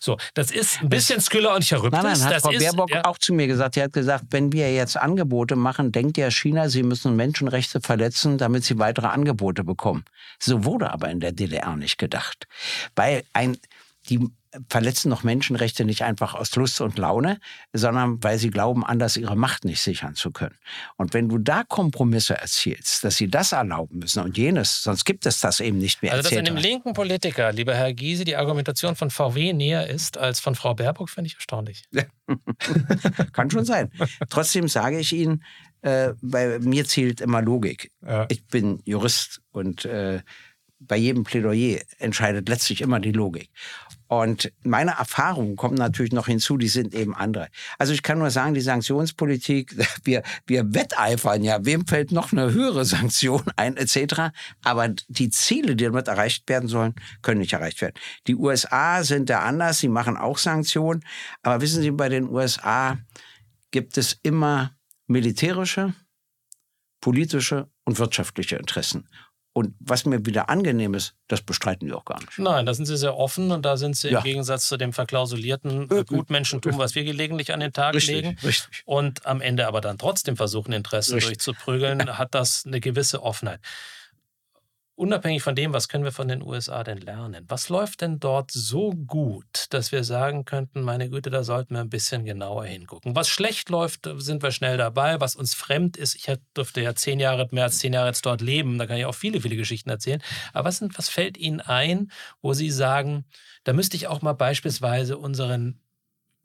[0.00, 2.02] So, das ist ein bisschen Skylla und Charybdis.
[2.02, 3.76] Nein, nein, hat das Frau ist, Baerbock ja, auch zu mir gesagt.
[3.76, 8.38] Sie hat gesagt, wenn wir jetzt Angebote machen, denkt ja China, sie müssen Menschenrechte verletzen,
[8.38, 10.04] damit sie weitere Angebote bekommen.
[10.38, 12.48] So wurde aber in der DDR nicht gedacht.
[12.96, 13.56] Weil ein,
[14.08, 14.28] die
[14.68, 17.40] verletzen doch Menschenrechte nicht einfach aus Lust und Laune,
[17.72, 20.56] sondern weil sie glauben, anders ihre Macht nicht sichern zu können.
[20.96, 25.26] Und wenn du da Kompromisse erzielst, dass sie das erlauben müssen und jenes, sonst gibt
[25.26, 26.12] es das eben nicht mehr.
[26.12, 30.40] Also, dass einem linken Politiker, lieber Herr Gysi, die Argumentation von VW näher ist als
[30.40, 31.84] von Frau Baerbock, finde ich erstaunlich.
[33.32, 33.90] Kann schon sein.
[34.28, 35.42] Trotzdem sage ich Ihnen,
[35.82, 37.90] äh, bei mir zählt immer Logik.
[38.06, 38.26] Ja.
[38.28, 40.20] Ich bin Jurist und äh,
[40.86, 43.50] bei jedem Plädoyer entscheidet letztlich immer die Logik.
[44.12, 47.48] Und meine Erfahrungen kommen natürlich noch hinzu, die sind eben andere.
[47.78, 52.52] Also ich kann nur sagen, die Sanktionspolitik, wir, wir wetteifern ja, wem fällt noch eine
[52.52, 54.34] höhere Sanktion ein, etc.
[54.64, 57.94] Aber die Ziele, die damit erreicht werden sollen, können nicht erreicht werden.
[58.26, 61.02] Die USA sind da anders, sie machen auch Sanktionen.
[61.42, 62.98] Aber wissen Sie, bei den USA
[63.70, 65.94] gibt es immer militärische,
[67.00, 69.08] politische und wirtschaftliche Interessen.
[69.54, 72.38] Und was mir wieder angenehm ist, das bestreiten die auch gar nicht.
[72.38, 74.18] Nein, da sind sie sehr offen und da sind sie Ja.
[74.18, 78.38] im Gegensatz zu dem verklausulierten äh, Gutmenschentum, was wir gelegentlich an den Tag legen.
[78.42, 78.82] richtig.
[78.86, 81.44] Und am Ende aber dann trotzdem versuchen, Interessen Richtig.
[81.44, 83.60] durchzuprügeln, hat das eine gewisse Offenheit.
[85.02, 87.44] Unabhängig von dem, was können wir von den USA denn lernen?
[87.48, 91.80] Was läuft denn dort so gut, dass wir sagen könnten, meine Güte, da sollten wir
[91.80, 93.16] ein bisschen genauer hingucken.
[93.16, 95.18] Was schlecht läuft, sind wir schnell dabei.
[95.18, 98.42] Was uns fremd ist, ich durfte ja zehn Jahre, mehr als zehn Jahre jetzt dort
[98.42, 100.22] leben, da kann ich auch viele, viele Geschichten erzählen.
[100.52, 103.24] Aber was, sind, was fällt Ihnen ein, wo Sie sagen,
[103.64, 105.80] da müsste ich auch mal beispielsweise unseren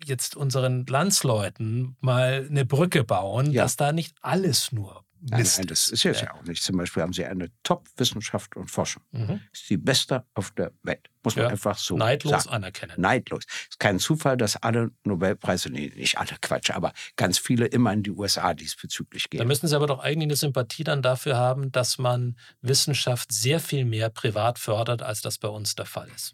[0.04, 3.64] jetzt unseren Landsleuten mal eine Brücke bauen, Ja.
[3.64, 6.64] dass da nicht alles nur Mist nein, das ist jetzt ja auch nicht.
[6.64, 9.04] Zum Beispiel haben sie eine Top-Wissenschaft und Forschung.
[9.12, 9.42] Mhm.
[9.52, 11.10] Ist die beste auf der Welt.
[11.28, 11.52] Muss man Ja.
[11.52, 12.56] einfach so Neidlos sagen.
[12.56, 12.94] anerkennen.
[12.98, 13.44] Neidlos.
[13.70, 18.04] Ist kein Zufall, dass alle Nobelpreise, nee, nicht alle Quatsch, aber ganz viele immer in
[18.04, 19.48] die USA diesbezüglich Da gehen.
[19.48, 23.86] müssen Sie aber doch eigentlich eine Sympathie dann dafür haben, dass man Wissenschaft sehr viel
[23.86, 26.34] mehr privat fördert, als das bei uns der Fall ist.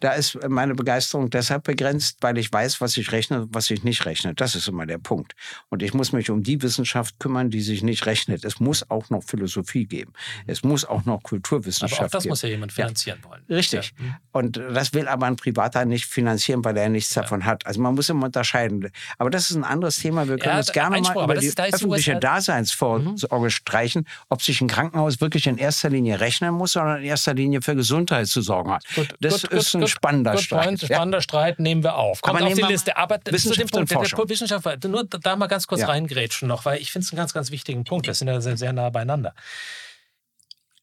[0.00, 3.82] Da ist meine Begeisterung deshalb begrenzt, weil ich weiß, was ich rechne und was ich
[3.82, 4.34] nicht rechne.
[4.34, 5.34] Das ist immer der Punkt.
[5.70, 8.44] Und ich muss mich um die Wissenschaft kümmern, die sich nicht rechnet.
[8.44, 10.12] Es muss auch noch Philosophie geben.
[10.46, 11.98] Es muss auch noch Kulturwissenschaft Mhm.
[11.98, 12.30] Aber auch das geben.
[12.30, 13.42] muss ja jemand finanzieren wollen.
[13.48, 13.92] Richtig.
[13.97, 13.97] Ja.
[13.98, 14.14] Mhm.
[14.32, 17.66] Und das will aber ein Privater nicht finanzieren, weil er nichts davon hat.
[17.66, 18.90] Also man muss immer unterscheiden.
[19.18, 20.28] Aber das ist ein anderes Thema.
[20.28, 23.50] Wir können Ja, uns gerne Einspruch, mal aber über die ist- da öffentliche USA Daseinsvorsorge
[23.50, 27.60] streichen, ob sich ein Krankenhaus wirklich in erster Linie rechnen muss, sondern in erster Linie
[27.62, 28.84] für Gesundheit zu sorgen hat.
[28.94, 30.64] Gut, das gut, ist gut, ein spannender gut, Streit.
[30.64, 30.94] Point, Ja.
[30.96, 32.22] spannender Streit nehmen wir auf.
[32.22, 32.96] Kommt Aber auf die Liste.
[32.96, 34.28] Aber zu dem Wissenschaft Punkt, und der, der Forschung.
[34.28, 35.88] Wissenschaft, nur da mal ganz kurz Ja.
[35.88, 38.06] reingrätschen noch, weil ich finde es einen ganz, ganz wichtigen Punkt.
[38.06, 39.34] Wir sind ja sehr, sehr nah beieinander.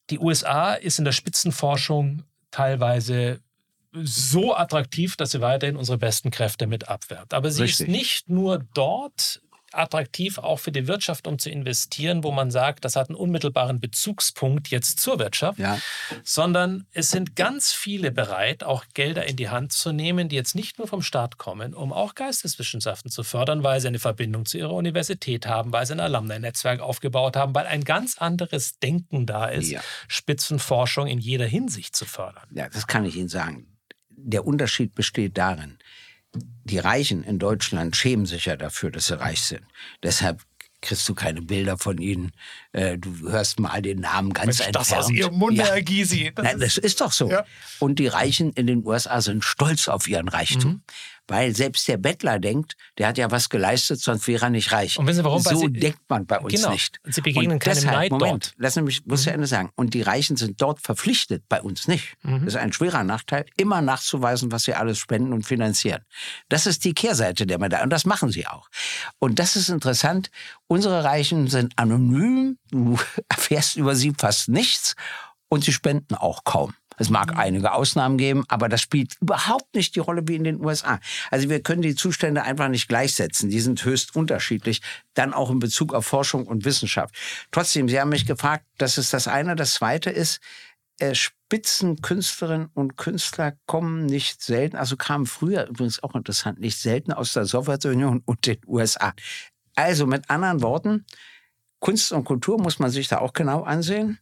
[0.10, 2.24] Die USA ist in der Spitzenforschung
[2.56, 3.42] teilweise
[3.92, 7.34] so attraktiv, dass sie weiterhin unsere besten Kräfte mit abwehrt.
[7.34, 7.88] Aber sie Richtig.
[7.88, 9.42] ist nicht nur dort
[9.78, 13.80] attraktiv auch für die Wirtschaft, um zu investieren, wo man sagt, das hat einen unmittelbaren
[13.80, 15.78] Bezugspunkt jetzt zur Wirtschaft, Ja.
[16.24, 20.56] sondern es sind ganz viele bereit, auch Gelder in die Hand zu nehmen, die jetzt
[20.56, 24.58] nicht nur vom Staat kommen, um auch Geisteswissenschaften zu fördern, weil sie eine Verbindung zu
[24.58, 29.46] ihrer Universität haben, weil sie ein Alumni-Netzwerk aufgebaut haben, weil ein ganz anderes Denken da
[29.48, 29.82] ist, Ja.
[30.08, 32.48] Spitzenforschung in jeder Hinsicht zu fördern.
[32.54, 33.68] Ja, das kann ich Ihnen sagen.
[34.18, 35.78] Der Unterschied besteht darin,
[36.64, 39.62] die Reichen in Deutschland schämen sich ja dafür, dass sie reich sind.
[40.04, 40.42] Deshalb
[40.82, 42.32] kriegst du keine Bilder von ihnen.
[42.72, 44.76] Äh, Du hörst mal den Namen ganz Mensch, entfernt.
[44.76, 45.68] das aus Ihrem Munde, Ja.
[45.74, 46.32] Herr Gysi.
[46.36, 47.30] Das Nein, das ist doch so.
[47.30, 47.44] Ja.
[47.80, 50.72] Und die Reichen in den USA sind stolz auf ihren Reichtum.
[50.72, 50.82] Mhm.
[51.28, 55.00] Weil selbst der Bettler denkt, der hat ja was geleistet, sonst wäre er nicht reich.
[55.00, 55.42] Und wissen Sie warum?
[55.42, 56.70] So Sie- denkt man bei uns Genau.
[56.72, 57.00] nicht.
[57.04, 58.54] Und Sie begegnen Und keinem deshalb, Neid Moment, dort.
[58.58, 58.64] Mhm.
[58.64, 59.70] lassen Sie mich, muss zu Ende sagen.
[59.76, 62.14] Und die Reichen sind dort verpflichtet, bei uns nicht.
[62.24, 62.46] Mhm.
[62.46, 66.04] Das ist ein schwerer Nachteil, immer nachzuweisen, was sie alles spenden und finanzieren.
[66.50, 67.84] Das ist die Kehrseite der Medaille.
[67.84, 68.70] Und das machen sie auch.
[69.20, 70.30] Und das ist interessant.
[70.68, 72.58] Unsere Reichen sind anonym.
[72.72, 72.98] Du
[73.30, 74.96] erfährst über sie fast nichts.
[75.48, 76.74] Und sie spenden auch kaum.
[76.98, 77.40] Es mag Mhm.
[77.40, 81.00] einige Ausnahmen geben, aber das spielt überhaupt nicht die Rolle wie in den USA.
[81.32, 83.50] Also wir können die Zustände einfach nicht gleichsetzen.
[83.50, 84.82] Die sind höchst unterschiedlich,
[85.14, 87.16] dann auch in Bezug auf Forschung und Wissenschaft.
[87.52, 89.56] Trotzdem, Sie haben mich gefragt, das ist das eine.
[89.56, 90.40] Das zweite ist,
[91.00, 97.12] äh, Spitzenkünstlerinnen und Künstler kommen nicht selten, also kamen früher übrigens auch interessant, nicht selten
[97.12, 99.14] aus der Sowjetunion und den USA.
[99.76, 101.06] Also mit anderen Worten,
[101.80, 104.20] Kunst und Kultur muss man sich da auch genau ansehen.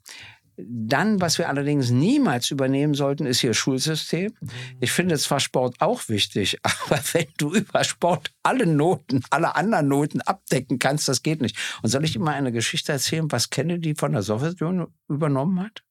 [0.57, 4.33] Dann, was wir allerdings niemals übernehmen sollten, ist hier Schulsystem.
[4.79, 9.87] Ich finde zwar Sport auch wichtig, aber wenn du über Sport alle Noten, alle anderen
[9.87, 11.57] Noten abdecken kannst, das geht nicht.
[11.81, 15.83] Und soll ich dir mal eine Geschichte erzählen, was Kennedy von der Sowjetunion übernommen hat?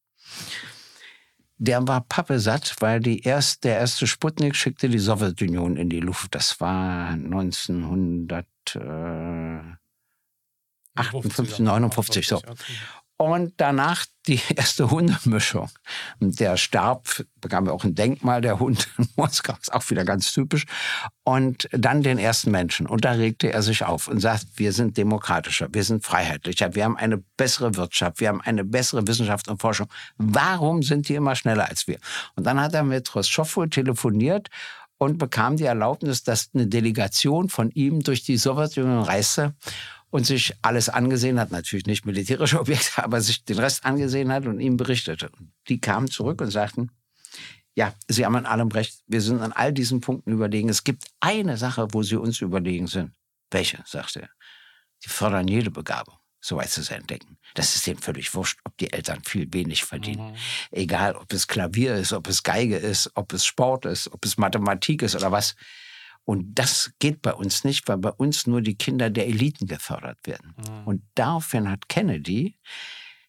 [1.58, 6.34] Der war pappesatt, weil die erst, der erste Sputnik schickte die Sowjetunion in die Luft.
[6.34, 8.46] Das war 1900.
[8.74, 9.60] Äh,
[10.94, 12.42] 58, 59, so.
[13.16, 15.68] Und danach die erste Hundemischung.
[16.20, 20.32] Und der starb, bekam auch ein Denkmal, der Hund in Moskau, ist auch wieder ganz
[20.32, 20.66] typisch.
[21.24, 22.86] Und dann den ersten Menschen.
[22.86, 26.84] Und da regte er sich auf und sagt, wir sind demokratischer, wir sind freiheitlicher, wir
[26.84, 29.88] haben eine bessere Wirtschaft, wir haben eine bessere Wissenschaft und Forschung.
[30.16, 31.98] Warum sind die immer schneller als wir?
[32.34, 34.48] Und dann hat er mit Khrushchev telefoniert
[34.98, 39.54] und bekam die Erlaubnis, dass eine Delegation von ihm durch die Sowjetunion reiste
[40.12, 44.46] und sich alles angesehen hat, natürlich nicht militärische Objekte, aber sich den Rest angesehen hat
[44.46, 45.30] und ihm berichtete.
[45.30, 46.90] Und die kamen zurück und sagten,
[47.74, 49.02] ja, Sie haben an allem recht.
[49.06, 50.68] Wir sind an all diesen Punkten überlegen.
[50.68, 53.12] Es gibt eine Sache, wo Sie uns überlegen sind.
[53.50, 53.82] Welche?
[53.86, 54.28] sagte er.
[55.02, 57.38] Die fördern jede Begabung, soweit sie es entdecken.
[57.54, 60.32] Das ist denen völlig wurscht, ob die Eltern viel wenig verdienen.
[60.32, 60.36] Mhm.
[60.72, 64.36] Egal, ob es Klavier ist, ob es Geige ist, ob es Sport ist, ob es
[64.36, 65.56] Mathematik ist oder was.
[66.24, 70.18] Und das geht bei uns nicht, weil bei uns nur die Kinder der Eliten gefördert
[70.24, 70.54] werden.
[70.56, 70.86] Mhm.
[70.86, 72.56] Und daraufhin hat Kennedy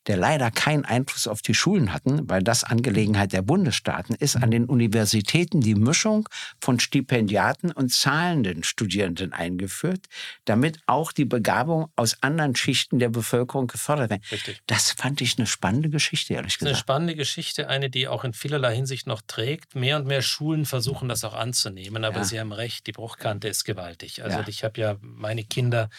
[0.08, 4.52] der leider keinen Einfluss auf die Schulen hatten, weil das Angelegenheit der Bundesstaaten ist, an
[4.52, 6.28] den Universitäten die Mischung
[6.60, 10.06] von Stipendiaten und zahlenden Studierenden eingeführt,
[10.46, 14.32] damit auch die Begabung aus anderen Schichten der Bevölkerung gefördert wird.
[14.32, 14.62] Richtig.
[14.68, 16.70] Das fand ich eine spannende Geschichte, ehrlich gesagt.
[16.70, 19.76] Eine spannende Geschichte, eine, die auch in vielerlei Hinsicht noch trägt.
[19.76, 22.24] Mehr und mehr Schulen versuchen das auch anzunehmen, aber ja.
[22.24, 24.24] Sie haben recht, die Bruchkante ist gewaltig.
[24.24, 24.48] Also ja.
[24.48, 25.90] ich habe ja meine Kinder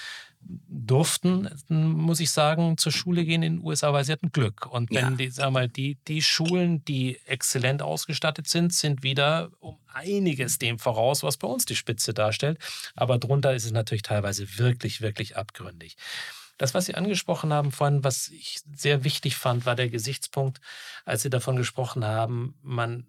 [0.47, 4.67] durften, muss ich sagen, zur Schule gehen in den USA, weil sie hatten Glück.
[4.67, 5.11] Und wenn ja.
[5.11, 10.79] die, sag mal, die, die Schulen, die exzellent ausgestattet sind, sind wieder um einiges dem
[10.79, 12.59] voraus, was bei uns die Spitze darstellt.
[12.95, 15.97] Aber drunter ist es natürlich teilweise wirklich, wirklich abgründig.
[16.59, 20.61] Das, was Sie angesprochen haben vorhin, was ich sehr wichtig fand, war der Gesichtspunkt,
[21.05, 23.07] als Sie davon gesprochen haben, man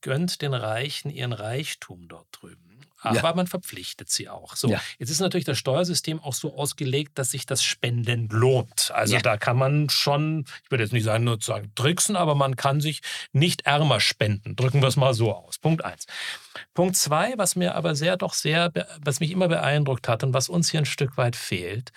[0.00, 2.67] gönnt den Reichen ihren Reichtum dort drüben
[3.00, 3.34] aber ja.
[3.34, 4.56] man verpflichtet sie auch.
[4.56, 4.80] So, ja.
[4.98, 8.90] jetzt ist natürlich das Steuersystem auch so ausgelegt, dass sich das Spenden lohnt.
[8.92, 9.20] Also ja.
[9.20, 12.80] da kann man schon, ich würde jetzt nicht sagen, nur sagen tricksen, aber man kann
[12.80, 13.00] sich
[13.32, 14.56] nicht ärmer spenden.
[14.56, 15.58] Drücken wir es mal so aus.
[15.58, 16.06] Punkt eins.
[16.74, 18.72] Punkt zwei, was mir aber sehr doch sehr,
[19.04, 21.92] was mich immer beeindruckt hat und was uns hier ein Stück weit fehlt,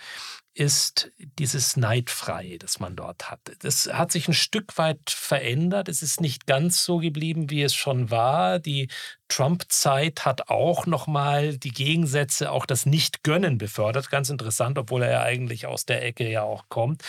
[0.54, 3.40] ist dieses Neidfreie, das man dort hat.
[3.60, 5.88] Das hat sich ein Stück weit verändert.
[5.88, 8.58] Es ist nicht ganz so geblieben, wie es schon war.
[8.58, 8.88] Die
[9.28, 14.10] Trump-Zeit hat auch nochmal die Gegensätze, auch das Nicht-Gönnen befördert.
[14.10, 17.02] Ganz interessant, obwohl er ja eigentlich aus der Ecke ja auch kommt.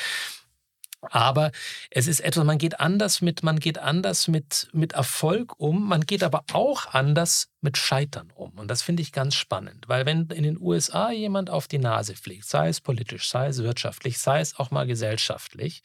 [1.11, 1.51] Aber
[1.89, 6.01] es ist etwas, man geht anders mit, man geht anders mit, mit Erfolg um, man
[6.01, 8.51] geht aber auch anders mit Scheitern um.
[8.51, 12.15] Und das finde ich ganz spannend, weil wenn in den USA jemand auf die Nase
[12.15, 15.83] fliegt, sei es politisch, sei es wirtschaftlich, sei es auch mal gesellschaftlich,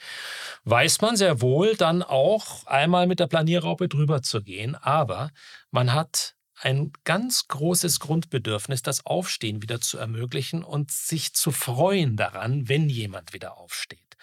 [0.65, 4.75] weiß man sehr wohl dann auch einmal mit der Planierraupe drüber zu gehen.
[4.75, 5.31] Aber
[5.71, 12.17] man hat ein ganz großes Grundbedürfnis, das Aufstehen wieder zu ermöglichen und sich zu freuen
[12.17, 14.17] daran, wenn jemand wieder aufsteht.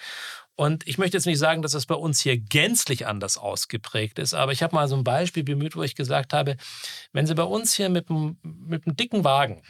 [0.56, 4.34] Und ich möchte jetzt nicht sagen, dass das bei uns hier gänzlich anders ausgeprägt ist,
[4.34, 6.56] aber ich habe mal so ein Beispiel bemüht, wo ich gesagt habe,
[7.12, 9.62] wenn Sie bei uns hier mit einem, mit einem dicken Wagen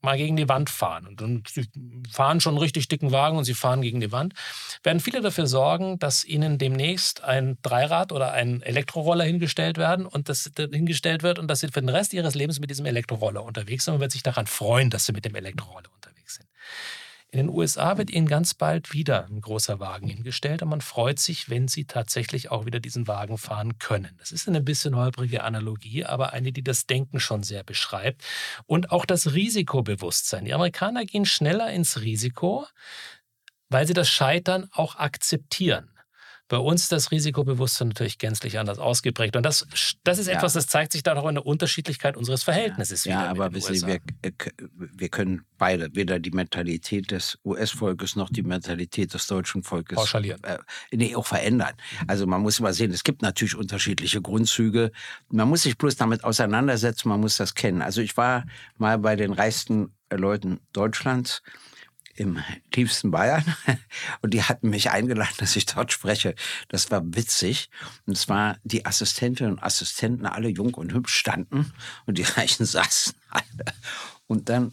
[0.00, 1.68] mal gegen die Wand fahren und dann sie
[2.10, 4.34] fahren schon einen richtig dicken Wagen und sie fahren gegen die Wand,
[4.82, 10.28] werden viele dafür sorgen, dass ihnen demnächst ein Dreirad oder ein Elektroroller hingestellt werden und
[10.28, 13.84] das hingestellt wird und dass sie für den Rest ihres Lebens mit diesem Elektroroller unterwegs
[13.84, 16.48] sind und wird sich daran freuen, dass sie mit dem Elektroroller unterwegs sind.
[17.34, 21.18] In den USA wird ihnen ganz bald wieder ein großer Wagen hingestellt und man freut
[21.18, 24.14] sich, wenn sie tatsächlich auch wieder diesen Wagen fahren können.
[24.18, 28.22] Das ist eine bisschen holprige Analogie, aber eine, die das Denken schon sehr beschreibt
[28.66, 30.44] und auch das Risikobewusstsein.
[30.44, 32.66] Die Amerikaner gehen schneller ins Risiko,
[33.70, 35.88] weil sie das Scheitern auch akzeptieren.
[36.48, 39.36] Bei uns ist das Risikobewusstsein natürlich gänzlich anders ausgeprägt.
[39.36, 39.66] Und das,
[40.04, 43.04] das ist etwas, das zeigt sich dann auch in der Unterschiedlichkeit unseres Verhältnisses.
[43.04, 44.32] Ja, ja aber wissen Sie, wir, äh,
[44.76, 50.42] wir können beide, weder die Mentalität des US-Volkes noch die Mentalität des deutschen Volkes pauschalieren.
[50.44, 50.58] Äh,
[50.92, 51.74] nee, auch verändern.
[52.06, 54.92] Also man muss mal sehen, es gibt natürlich unterschiedliche Grundzüge.
[55.28, 57.80] Man muss sich bloß damit auseinandersetzen, man muss das kennen.
[57.80, 58.44] Also ich war
[58.76, 61.42] mal bei den reichsten Leuten Deutschlands
[62.14, 62.38] im
[62.70, 63.44] tiefsten Bayern
[64.20, 66.34] und die hatten mich eingeladen, dass ich dort spreche.
[66.68, 67.70] Das war witzig.
[68.06, 71.72] Und zwar die Assistentinnen und Assistenten alle jung und hübsch standen
[72.06, 73.74] und die Reichen saßen alle.
[74.26, 74.72] Und dann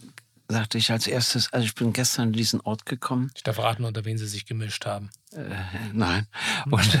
[0.50, 3.30] sagte ich als erstes, also ich bin gestern in diesen Ort gekommen.
[3.34, 5.10] Ich darf raten, unter wen Sie sich gemischt haben.
[5.32, 5.54] Äh,
[5.92, 6.26] nein.
[6.70, 6.98] Und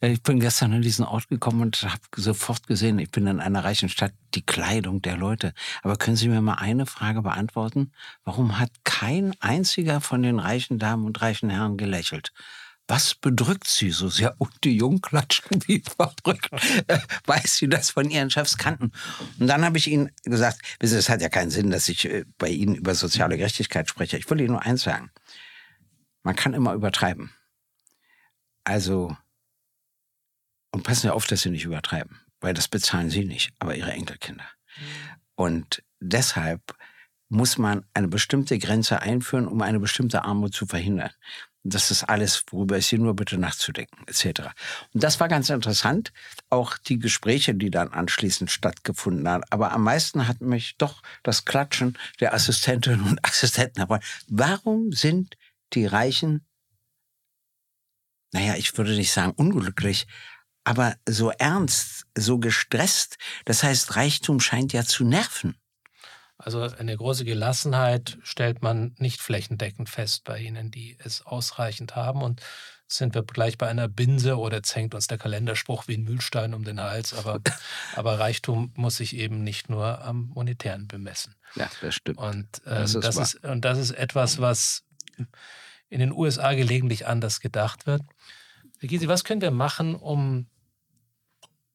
[0.00, 3.40] äh, ich bin gestern in diesen Ort gekommen und habe sofort gesehen, ich bin in
[3.40, 5.52] einer reichen Stadt, die Kleidung der Leute.
[5.82, 7.92] Aber können Sie mir mal eine Frage beantworten?
[8.24, 12.32] Warum hat kein einziger von den reichen Damen und reichen Herren gelächelt?
[12.88, 14.34] Was bedrückt sie so sehr?
[14.38, 16.50] Und die Jungen klatschten wie verrückt,
[17.26, 18.92] weil sie das von ihren Chefs kannten.
[19.38, 22.48] Und dann habe ich ihnen gesagt, es hat ja keinen Sinn, dass ich äh, bei
[22.48, 24.18] Ihnen über soziale Gerechtigkeit spreche.
[24.18, 25.10] Ich will Ihnen nur eins sagen.
[26.22, 27.32] Man kann immer übertreiben.
[28.64, 29.16] also,
[30.72, 33.92] und passen ja auf, dass sie nicht übertreiben, weil das bezahlen sie nicht, aber ihre
[33.92, 34.44] Enkelkinder.
[35.36, 36.76] Und deshalb
[37.28, 41.12] muss man eine bestimmte Grenze einführen, um eine bestimmte Armut zu verhindern.
[41.68, 44.48] Das ist alles, worüber es hier nur bitte nachzudenken, etc.
[44.92, 46.12] Und das war ganz interessant,
[46.50, 49.44] auch die Gespräche, die dann anschließend stattgefunden haben.
[49.50, 54.04] Aber am meisten hat mich doch das Klatschen der Assistentinnen und Assistenten erfreut.
[54.28, 55.36] Warum sind
[55.72, 56.46] die Reichen,
[58.32, 60.06] naja, ich würde nicht sagen unglücklich,
[60.64, 63.18] aber so ernst, so gestresst?
[63.44, 65.56] Das heißt, Reichtum scheint ja zu nerven.
[66.38, 72.22] Also eine große Gelassenheit stellt man nicht flächendeckend fest bei Ihnen, die es ausreichend haben.
[72.22, 72.42] Und
[72.88, 76.54] sind wir gleich bei einer Binse oder jetzt hängt uns der Kalenderspruch wie ein Mühlstein
[76.54, 77.14] um den Hals.
[77.14, 77.40] Aber,
[77.96, 81.34] aber Reichtum muss sich eben nicht nur am Monetären bemessen.
[81.56, 82.18] Ja, das stimmt.
[82.18, 84.84] Und, ähm, das, ist das ist, und das ist etwas, was
[85.88, 88.02] in den USA gelegentlich anders gedacht wird.
[88.80, 90.46] Gysi, was können wir machen, um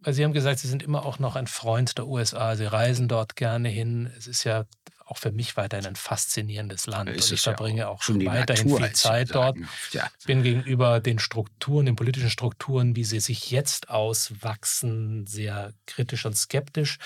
[0.06, 2.56] Sie haben gesagt, Sie sind immer auch noch ein Freund der USA.
[2.56, 4.12] Sie reisen dort gerne hin.
[4.18, 4.66] Es ist ja
[5.12, 7.10] auch für mich weiterhin ein faszinierendes Land.
[7.10, 9.58] Ist und ich ja verbringe auch, schon weiterhin Natur, viel Zeit dort.
[9.92, 10.10] Ja.
[10.26, 16.38] Bin gegenüber den Strukturen, den politischen Strukturen, wie sie sich jetzt auswachsen, sehr kritisch und
[16.38, 16.98] skeptisch.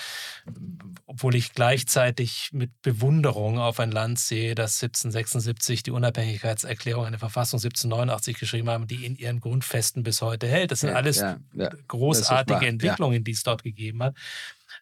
[1.06, 7.58] Obwohl ich gleichzeitig mit Bewunderung auf ein Land sehe, das 1776 die Unabhängigkeitserklärung, eine Verfassung
[7.58, 10.70] 1789 geschrieben haben, die in ihren Grundfesten bis heute hält.
[10.70, 11.70] Das sind Ja, alles ja, ja.
[11.88, 12.68] großartige Das ja.
[12.68, 14.14] Entwicklungen, die es dort gegeben hat.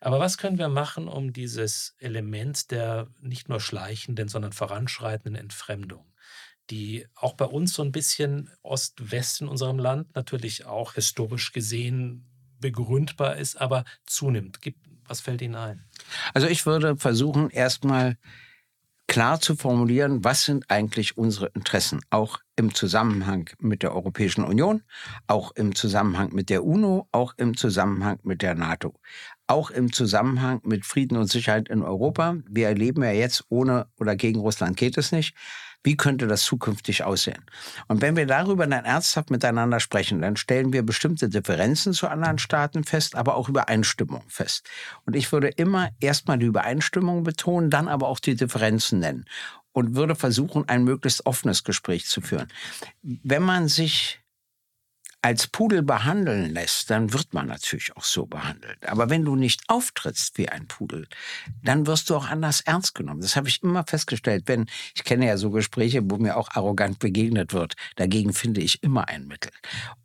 [0.04, 6.04] Aber was können wir machen, um dieses Element der nicht nur schleichenden, sondern voranschreitenden Entfremdung,
[6.68, 12.28] die auch bei uns so ein bisschen Ost-West in unserem Land natürlich auch historisch gesehen
[12.60, 14.58] begründbar ist, aber zunimmt.
[15.06, 15.86] Was fällt Ihnen ein?
[16.34, 18.18] Also ich würde versuchen, erstmal
[19.06, 24.82] klar zu formulieren, was sind eigentlich unsere Interessen, auch im Zusammenhang mit der Europäischen Union,
[25.26, 28.94] auch im Zusammenhang mit der UNO, auch im Zusammenhang mit der NATO,
[29.46, 32.36] auch im Zusammenhang mit Frieden und Sicherheit in Europa.
[32.48, 35.34] Wir erleben ja jetzt, ohne oder gegen Russland geht es nicht.
[35.84, 37.44] Wie könnte das zukünftig aussehen?
[37.86, 42.38] Und wenn wir darüber dann ernsthaft miteinander sprechen, dann stellen wir bestimmte Differenzen zu anderen
[42.38, 44.66] Staaten fest, aber auch Übereinstimmungen fest.
[45.04, 49.26] Und ich würde immer erstmal die Übereinstimmung betonen, dann aber auch die Differenzen nennen
[49.72, 52.48] und würde versuchen, ein möglichst offenes Gespräch zu führen.
[53.02, 54.23] Wenn man sich
[55.24, 58.86] als Pudel behandeln lässt, dann wird man natürlich auch so behandelt.
[58.86, 61.08] Aber wenn du nicht auftrittst wie ein Pudel,
[61.62, 63.22] dann wirst du auch anders ernst genommen.
[63.22, 64.42] Das habe ich immer festgestellt.
[64.44, 67.72] Wenn ich kenne ja so Gespräche, wo mir auch arrogant begegnet wird.
[67.96, 69.50] Dagegen finde ich immer ein Mittel.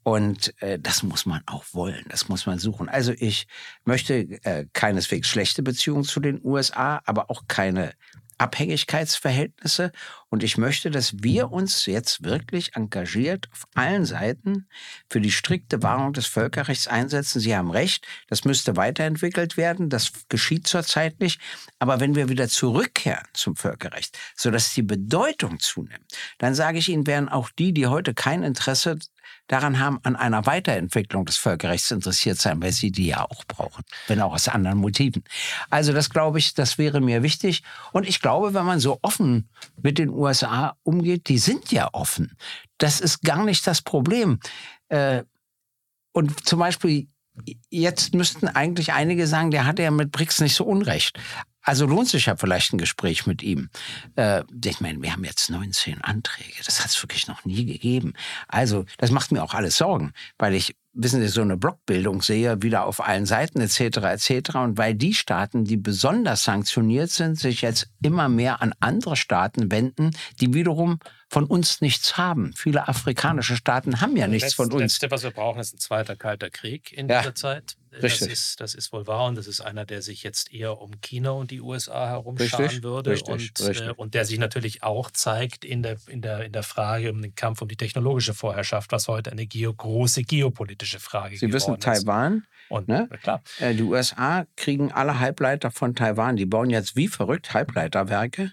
[0.04, 2.06] Und äh, das muss man auch wollen.
[2.08, 2.88] Das muss man suchen.
[2.88, 3.46] Also ich
[3.84, 7.92] möchte äh, keineswegs schlechte Beziehungen zu den USA, aber auch keine
[8.40, 9.92] Abhängigkeitsverhältnisse.
[10.30, 14.68] Und ich möchte, dass wir uns jetzt wirklich engagiert auf allen Seiten
[15.10, 17.40] für die strikte Wahrung des Völkerrechts einsetzen.
[17.40, 19.90] Sie haben recht, das müsste weiterentwickelt werden.
[19.90, 21.42] Das geschieht zurzeit nicht.
[21.80, 26.06] Aber wenn wir wieder zurückkehren zum Völkerrecht, sodass die Bedeutung zunimmt,
[26.38, 28.98] dann sage ich Ihnen, werden auch die, die heute kein Interesse
[29.50, 33.84] daran haben, an einer Weiterentwicklung des Völkerrechts interessiert sein, weil sie die ja auch brauchen,
[34.08, 35.24] wenn auch aus anderen Motiven.
[35.70, 37.64] Also das glaube ich, das wäre mir wichtig.
[37.92, 39.50] Und ich glaube, wenn man so offen
[39.82, 42.38] mit den USA umgeht, die sind ja offen.
[42.78, 44.40] Das ist gar nicht das Problem.
[44.88, 45.24] Äh,
[46.14, 47.08] Und zum Beispiel
[47.70, 51.18] jetzt müssten eigentlich einige sagen, der hatte ja mit BRICS nicht so unrecht.
[51.70, 53.70] Also lohnt sich ja vielleicht ein Gespräch mit ihm.
[54.16, 56.64] Äh, ich meine, wir haben jetzt 19 Anträge.
[56.66, 58.14] Das hat es wirklich noch nie gegeben.
[58.48, 62.64] Also das macht mir auch alles Sorgen, weil ich, wissen Sie, so eine Blockbildung sehe,
[62.64, 63.98] wieder auf allen Seiten etc.
[63.98, 64.56] etc.
[64.56, 69.72] Und weil die Staaten, die besonders sanktioniert sind, sich jetzt immer mehr an andere Staaten
[69.72, 70.10] wenden,
[70.42, 70.98] die wiederum
[71.30, 72.54] von uns nichts haben.
[72.56, 74.82] Viele afrikanische Staaten haben ja nichts Letzt- von uns.
[74.82, 77.76] Letzte, was wir brauchen, ist ein zweiter kalter Krieg in Ja, dieser Zeit.
[77.92, 78.32] Das richtig.
[78.32, 81.32] ist, das ist wohl wahr und das ist einer, der sich jetzt eher um China
[81.32, 83.88] und die USA herumscharen Richtig, würde richtig, und, richtig.
[83.88, 87.22] Äh, und der sich natürlich auch zeigt in der, in, der, in der Frage um
[87.22, 91.76] den Kampf um die technologische Vorherrschaft, was heute eine geo große geopolitische Frage Sie wissen,
[91.76, 91.84] ist.
[91.84, 93.10] Taiwan, Und ne?
[93.24, 96.36] klar, Äh, Die USA kriegen alle Halbleiter von Taiwan.
[96.36, 98.52] Die bauen jetzt wie verrückt Halbleiterwerke,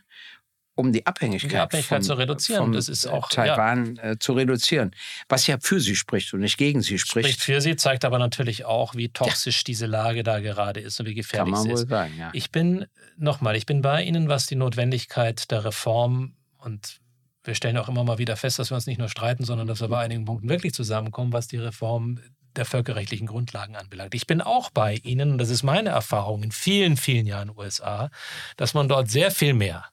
[0.76, 2.72] um die Abhängigkeit, Die Abhängigkeit vom, zu reduzieren.
[2.72, 4.92] Das ist äh, auch- Taiwan äh, zu reduzieren.
[5.28, 7.26] Was ja für sie spricht und nicht gegen sie spricht.
[7.28, 11.06] spricht für sie, zeigt aber natürlich auch, wie toxisch diese Lage da gerade ist und
[11.06, 11.88] wie kann gefährlich man sie wohl ist.
[11.88, 12.30] sagen, ja.
[12.34, 17.00] Ich bin, nochmal, ich bin bei Ihnen, was die Notwendigkeit der Reform und
[17.42, 19.80] wir stellen auch immer mal wieder fest, dass wir uns nicht nur streiten, sondern dass
[19.80, 22.20] wir bei einigen Punkten wirklich zusammenkommen, was die Reform
[22.56, 24.14] der völkerrechtlichen Grundlagen anbelangt.
[24.14, 28.10] Ich bin auch bei Ihnen, und das ist meine Erfahrung in vielen, vielen Jahren USA,
[28.56, 29.84] dass man dort sehr viel mehr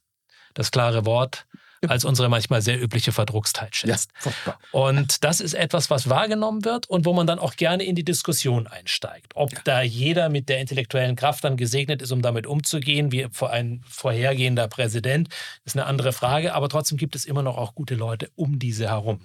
[0.54, 1.46] das klare Wort
[1.90, 4.12] als unsere manchmal sehr übliche Verdruckstheit schätzt.
[4.46, 4.58] Ja.
[4.72, 8.06] Und das ist etwas, was wahrgenommen wird und wo man dann auch gerne in die
[8.06, 9.34] Diskussion einsteigt.
[9.36, 9.60] Ob Ja.
[9.66, 14.70] da jeder mit der intellektuellen Kraft dann gesegnet ist, um damit umzugehen, wie ein vorhergehender
[14.70, 15.28] Präsident,
[15.66, 16.54] ist eine andere Frage.
[16.54, 19.20] Aber trotzdem gibt es immer noch auch gute Leute um diese herum.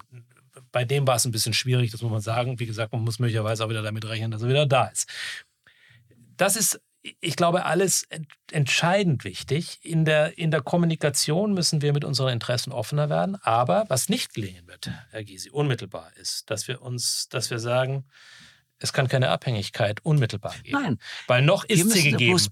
[0.73, 2.59] Bei dem war es ein bisschen schwierig, das muss man sagen.
[2.59, 5.07] Wie gesagt, man muss möglicherweise auch wieder damit rechnen, dass er wieder da ist.
[6.35, 6.81] Das ist,
[7.19, 9.79] ich glaube, alles ent- entscheidend wichtig.
[9.83, 13.35] In der, in der Kommunikation müssen wir mit unseren Interessen offener werden.
[13.43, 18.05] Aber was nicht gelingen wird, Herr Gysi, unmittelbar ist, dass wir uns, dass wir sagen,
[18.81, 20.81] es kann keine Abhängigkeit unmittelbar geben.
[20.81, 20.99] Nein.
[21.27, 22.03] Weil noch Wir ist müssen sie es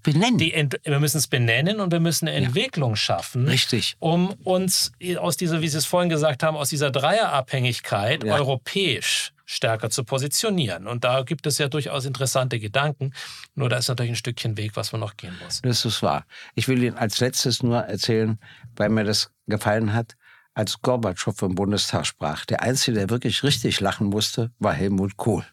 [0.02, 0.38] gegeben.
[0.38, 0.52] Die
[0.84, 3.96] wir müssen es benennen und wir müssen eine Entwicklung schaffen Richtig.
[3.98, 8.34] um uns aus dieser, wie Sie es vorhin gesagt haben, aus dieser Dreierabhängigkeit Ja.
[8.34, 10.86] europäisch stärker zu positionieren.
[10.86, 13.14] Und da gibt es ja durchaus interessante Gedanken.
[13.54, 15.62] Nur da ist natürlich ein Stückchen Weg, was man noch gehen muss.
[15.62, 16.26] Das ist wahr.
[16.54, 18.38] Ich will Ihnen als letztes nur erzählen,
[18.76, 20.16] weil mir das gefallen hat,
[20.52, 22.44] als Gorbatschow im Bundestag sprach.
[22.44, 25.44] Der Einzige, der wirklich richtig lachen musste, war Helmut Kohl.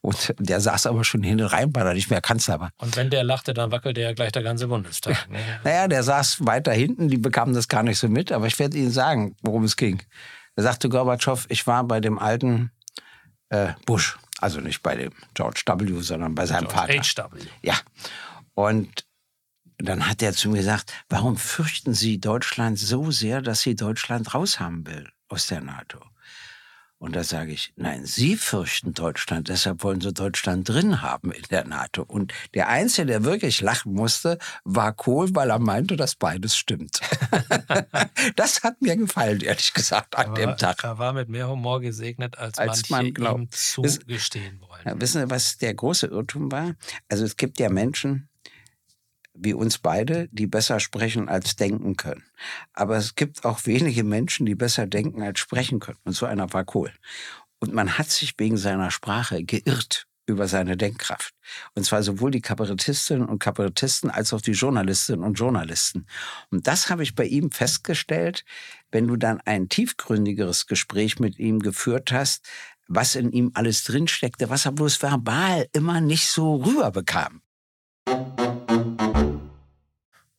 [0.00, 2.70] Und der saß aber schon hinten rein, weil er nicht mehr Kanzler war.
[2.78, 5.28] Und wenn der lachte, dann wackelte ja gleich der ganze Bundestag.
[5.28, 5.40] ne?
[5.62, 8.78] Naja, der saß weiter hinten, die bekamen das gar nicht so mit, aber ich werde
[8.78, 10.02] Ihnen sagen, worum es ging.
[10.56, 12.70] Da sagte Gorbatschow, ich war bei dem alten
[13.52, 16.94] äh, Bush, also nicht bei dem George W., sondern bei seinem Vater.
[16.94, 17.38] HW.
[17.60, 17.74] Ja.
[18.54, 19.06] Und
[19.78, 24.34] dann hat er zu mir gesagt, warum fürchten Sie Deutschland so sehr, dass Sie Deutschland
[24.34, 26.00] raushaben will aus der NATO?
[27.02, 31.42] Und da sage ich, nein, Sie fürchten Deutschland, deshalb wollen Sie Deutschland drin haben in
[31.50, 32.04] der NATO.
[32.04, 37.00] Und der Einzige, der wirklich lachen musste, war Kohl, weil er meinte, dass beides stimmt.
[38.36, 40.84] das hat mir gefallen, ehrlich gesagt, an dem Tag.
[40.84, 43.40] Er war mit mehr Humor gesegnet, als, Als manche man glaubt.
[43.40, 44.82] ihm zugestehen wollen.
[44.84, 46.76] Ja, wissen Sie, was der große Irrtum war?
[47.08, 48.28] Also es gibt ja Menschen
[49.34, 52.24] wie uns beide, die besser sprechen als denken können.
[52.72, 55.98] Aber es gibt auch wenige Menschen, die besser denken als sprechen können.
[56.04, 56.92] Und so einer war Kohl.
[57.58, 61.34] Und man hat sich wegen seiner Sprache geirrt über seine Denkkraft.
[61.74, 66.06] Und zwar sowohl die Kabarettistinnen und Kabarettisten als auch die Journalistinnen und Journalisten.
[66.50, 68.44] Und das habe ich bei ihm festgestellt,
[68.90, 72.46] wenn du dann ein tiefgründigeres Gespräch mit ihm geführt hast,
[72.88, 77.42] was in ihm alles drinsteckte, was er bloß verbal immer nicht so rüberbekam.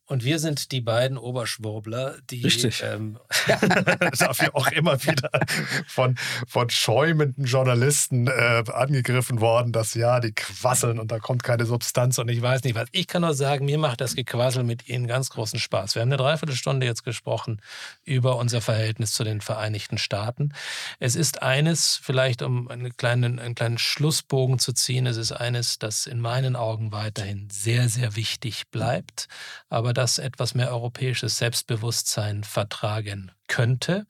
[0.06, 2.84] Und wir sind die beiden Oberschwurbler, die Richtig.
[2.84, 3.18] ähm,
[4.20, 5.30] dafür auch immer wieder
[5.88, 11.66] von, von schäumenden Journalisten äh, angegriffen worden, dass ja, die quasseln und da kommt keine
[11.66, 12.18] Substanz.
[12.18, 12.88] und ich weiß nicht was.
[12.92, 15.96] Ich kann nur sagen, mir macht das Gequassel mit Ihnen ganz großen Spaß.
[15.96, 17.62] Wir haben eine Dreiviertelstunde jetzt gesprochen
[18.04, 20.54] über unser Verhältnis zu den Vereinigten Staaten.
[21.00, 25.80] Es ist eines, vielleicht um einen kleinen, einen kleinen Schlussbogen zu ziehen, es ist eines,
[25.80, 29.28] das in meinen Augen weiterhin sehr, sehr wichtig bleibt,
[29.70, 34.06] aber das etwas mehr europäisches Selbstbewusstsein vertragen könnte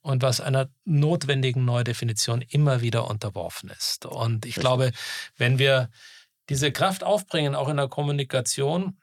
[0.00, 4.06] und was einer notwendigen Neudefinition immer wieder unterworfen ist.
[4.06, 4.92] Und ich glaube,
[5.36, 5.90] wenn wir
[6.48, 8.96] diese Kraft aufbringen, auch in der Kommunikation,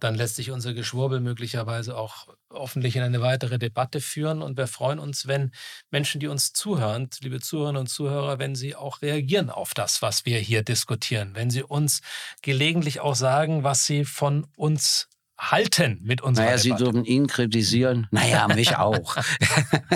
[0.00, 4.42] dann lässt sich unser Geschwurbel möglicherweise auch hoffentlich in eine weitere Debatte führen.
[4.42, 5.52] Und wir freuen uns, wenn
[5.90, 10.24] Menschen, die uns zuhören, liebe Zuhörerinnen und Zuhörer, wenn sie auch reagieren auf das, was
[10.24, 12.00] wir hier diskutieren, wenn sie uns
[12.42, 15.08] gelegentlich auch sagen, was sie von uns
[15.50, 16.84] halten mit unserer Naja, Sie Debatte.
[16.84, 18.06] dürfen ihn kritisieren.
[18.10, 19.16] Naja, mich auch.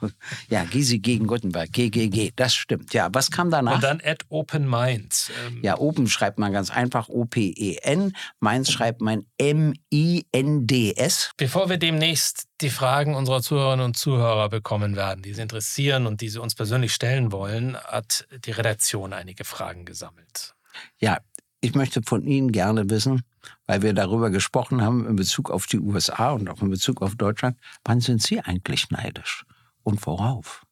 [0.48, 2.94] Ja, Gysi gegen Gutenberg, GGG, das stimmt.
[2.94, 3.76] Ja, was kam danach?
[3.76, 5.30] Und dann at Open Minds.
[5.46, 11.30] Ähm, ja, oben schreibt man ganz einfach O-P-E-N, Mainz schreibt man M-I-N-D-S.
[11.36, 16.20] Bevor wir demnächst die Fragen unserer Zuhörerinnen und Zuhörer bekommen werden, die sie interessieren und
[16.20, 20.54] die sie uns persönlich stellen wollen, hat die Redaktion einige Fragen gesammelt.
[20.98, 21.18] Ja,
[21.62, 23.22] ich möchte von Ihnen gerne wissen,
[23.66, 27.14] weil wir darüber gesprochen haben in Bezug auf die USA und auch in Bezug auf
[27.14, 29.46] Deutschland, wann sind Sie eigentlich neidisch
[29.84, 30.66] und worauf?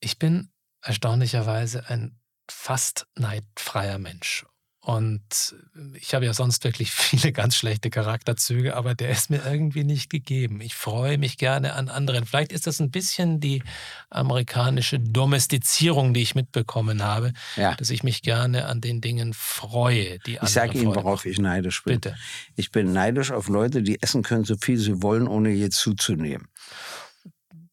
[0.00, 0.50] Ich bin
[0.80, 2.18] erstaunlicherweise ein
[2.50, 4.46] fast neidfreier Mensch.
[4.86, 5.56] Und
[5.94, 10.10] ich habe ja sonst wirklich viele ganz schlechte Charakterzüge, aber der ist mir irgendwie nicht
[10.10, 10.60] gegeben.
[10.60, 12.24] Ich freue mich gerne an anderen.
[12.24, 13.64] Vielleicht ist das ein bisschen die
[14.10, 17.74] amerikanische Domestizierung, die ich mitbekommen habe, ja.
[17.74, 21.82] dass ich mich gerne an den Dingen freue, die Ich sage Ihnen, worauf ich neidisch
[21.82, 21.94] bin.
[21.94, 22.16] Bitte.
[22.54, 26.46] Ich bin neidisch auf Leute, die essen können, so viel sie wollen, ohne je zuzunehmen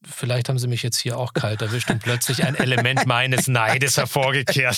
[0.06, 3.97] vielleicht haben sie mich jetzt hier auch kalt erwischt und plötzlich ein Element meines Neides
[3.97, 4.78] hervorgekehrt.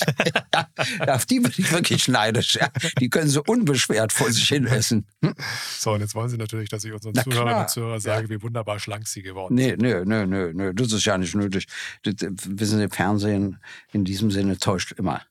[0.54, 2.56] ja, auf die bin ich wirklich neidisch.
[2.56, 2.68] Ja.
[3.00, 5.06] Die können so unbeschwert vor sich hin essen.
[5.22, 5.34] Hm?
[5.78, 8.30] So, und jetzt wollen Sie natürlich, dass ich unseren Na Zuhörern und Zuhörern sage, ja.
[8.30, 9.80] wie wunderbar schlank Sie geworden sind.
[9.80, 11.66] Nee, nee, nee, nee, das ist ja nicht nötig.
[12.02, 13.58] Das, wissen Sie, Fernsehen
[13.92, 15.22] in diesem Sinne täuscht immer.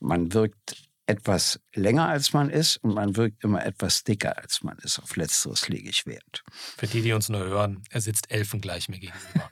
[0.00, 4.78] Man wirkt etwas länger als man ist und man wirkt immer etwas dicker als man
[4.78, 4.98] ist.
[4.98, 6.42] Auf letzteres lege ich Wert.
[6.50, 9.50] Für die, die uns nur hören, er sitzt elfengleich mir gegenüber.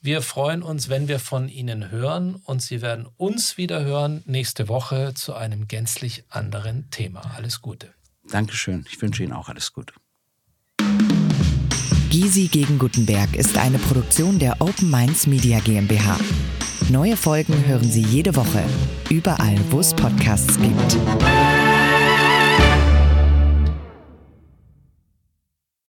[0.00, 4.68] wir freuen uns, wenn wir von Ihnen hören und Sie werden uns wieder hören nächste
[4.68, 7.32] Woche zu einem gänzlich anderen Thema.
[7.36, 7.94] Alles Gute.
[8.28, 8.84] Dankeschön.
[8.90, 9.94] Ich wünsche Ihnen auch alles Gute.
[12.12, 16.18] Gysi gegen Gutenberg ist eine Produktion der Open Minds Media GmbH.
[16.90, 18.62] Neue Folgen hören Sie jede Woche,
[19.08, 20.98] überall, wo es Podcasts gibt.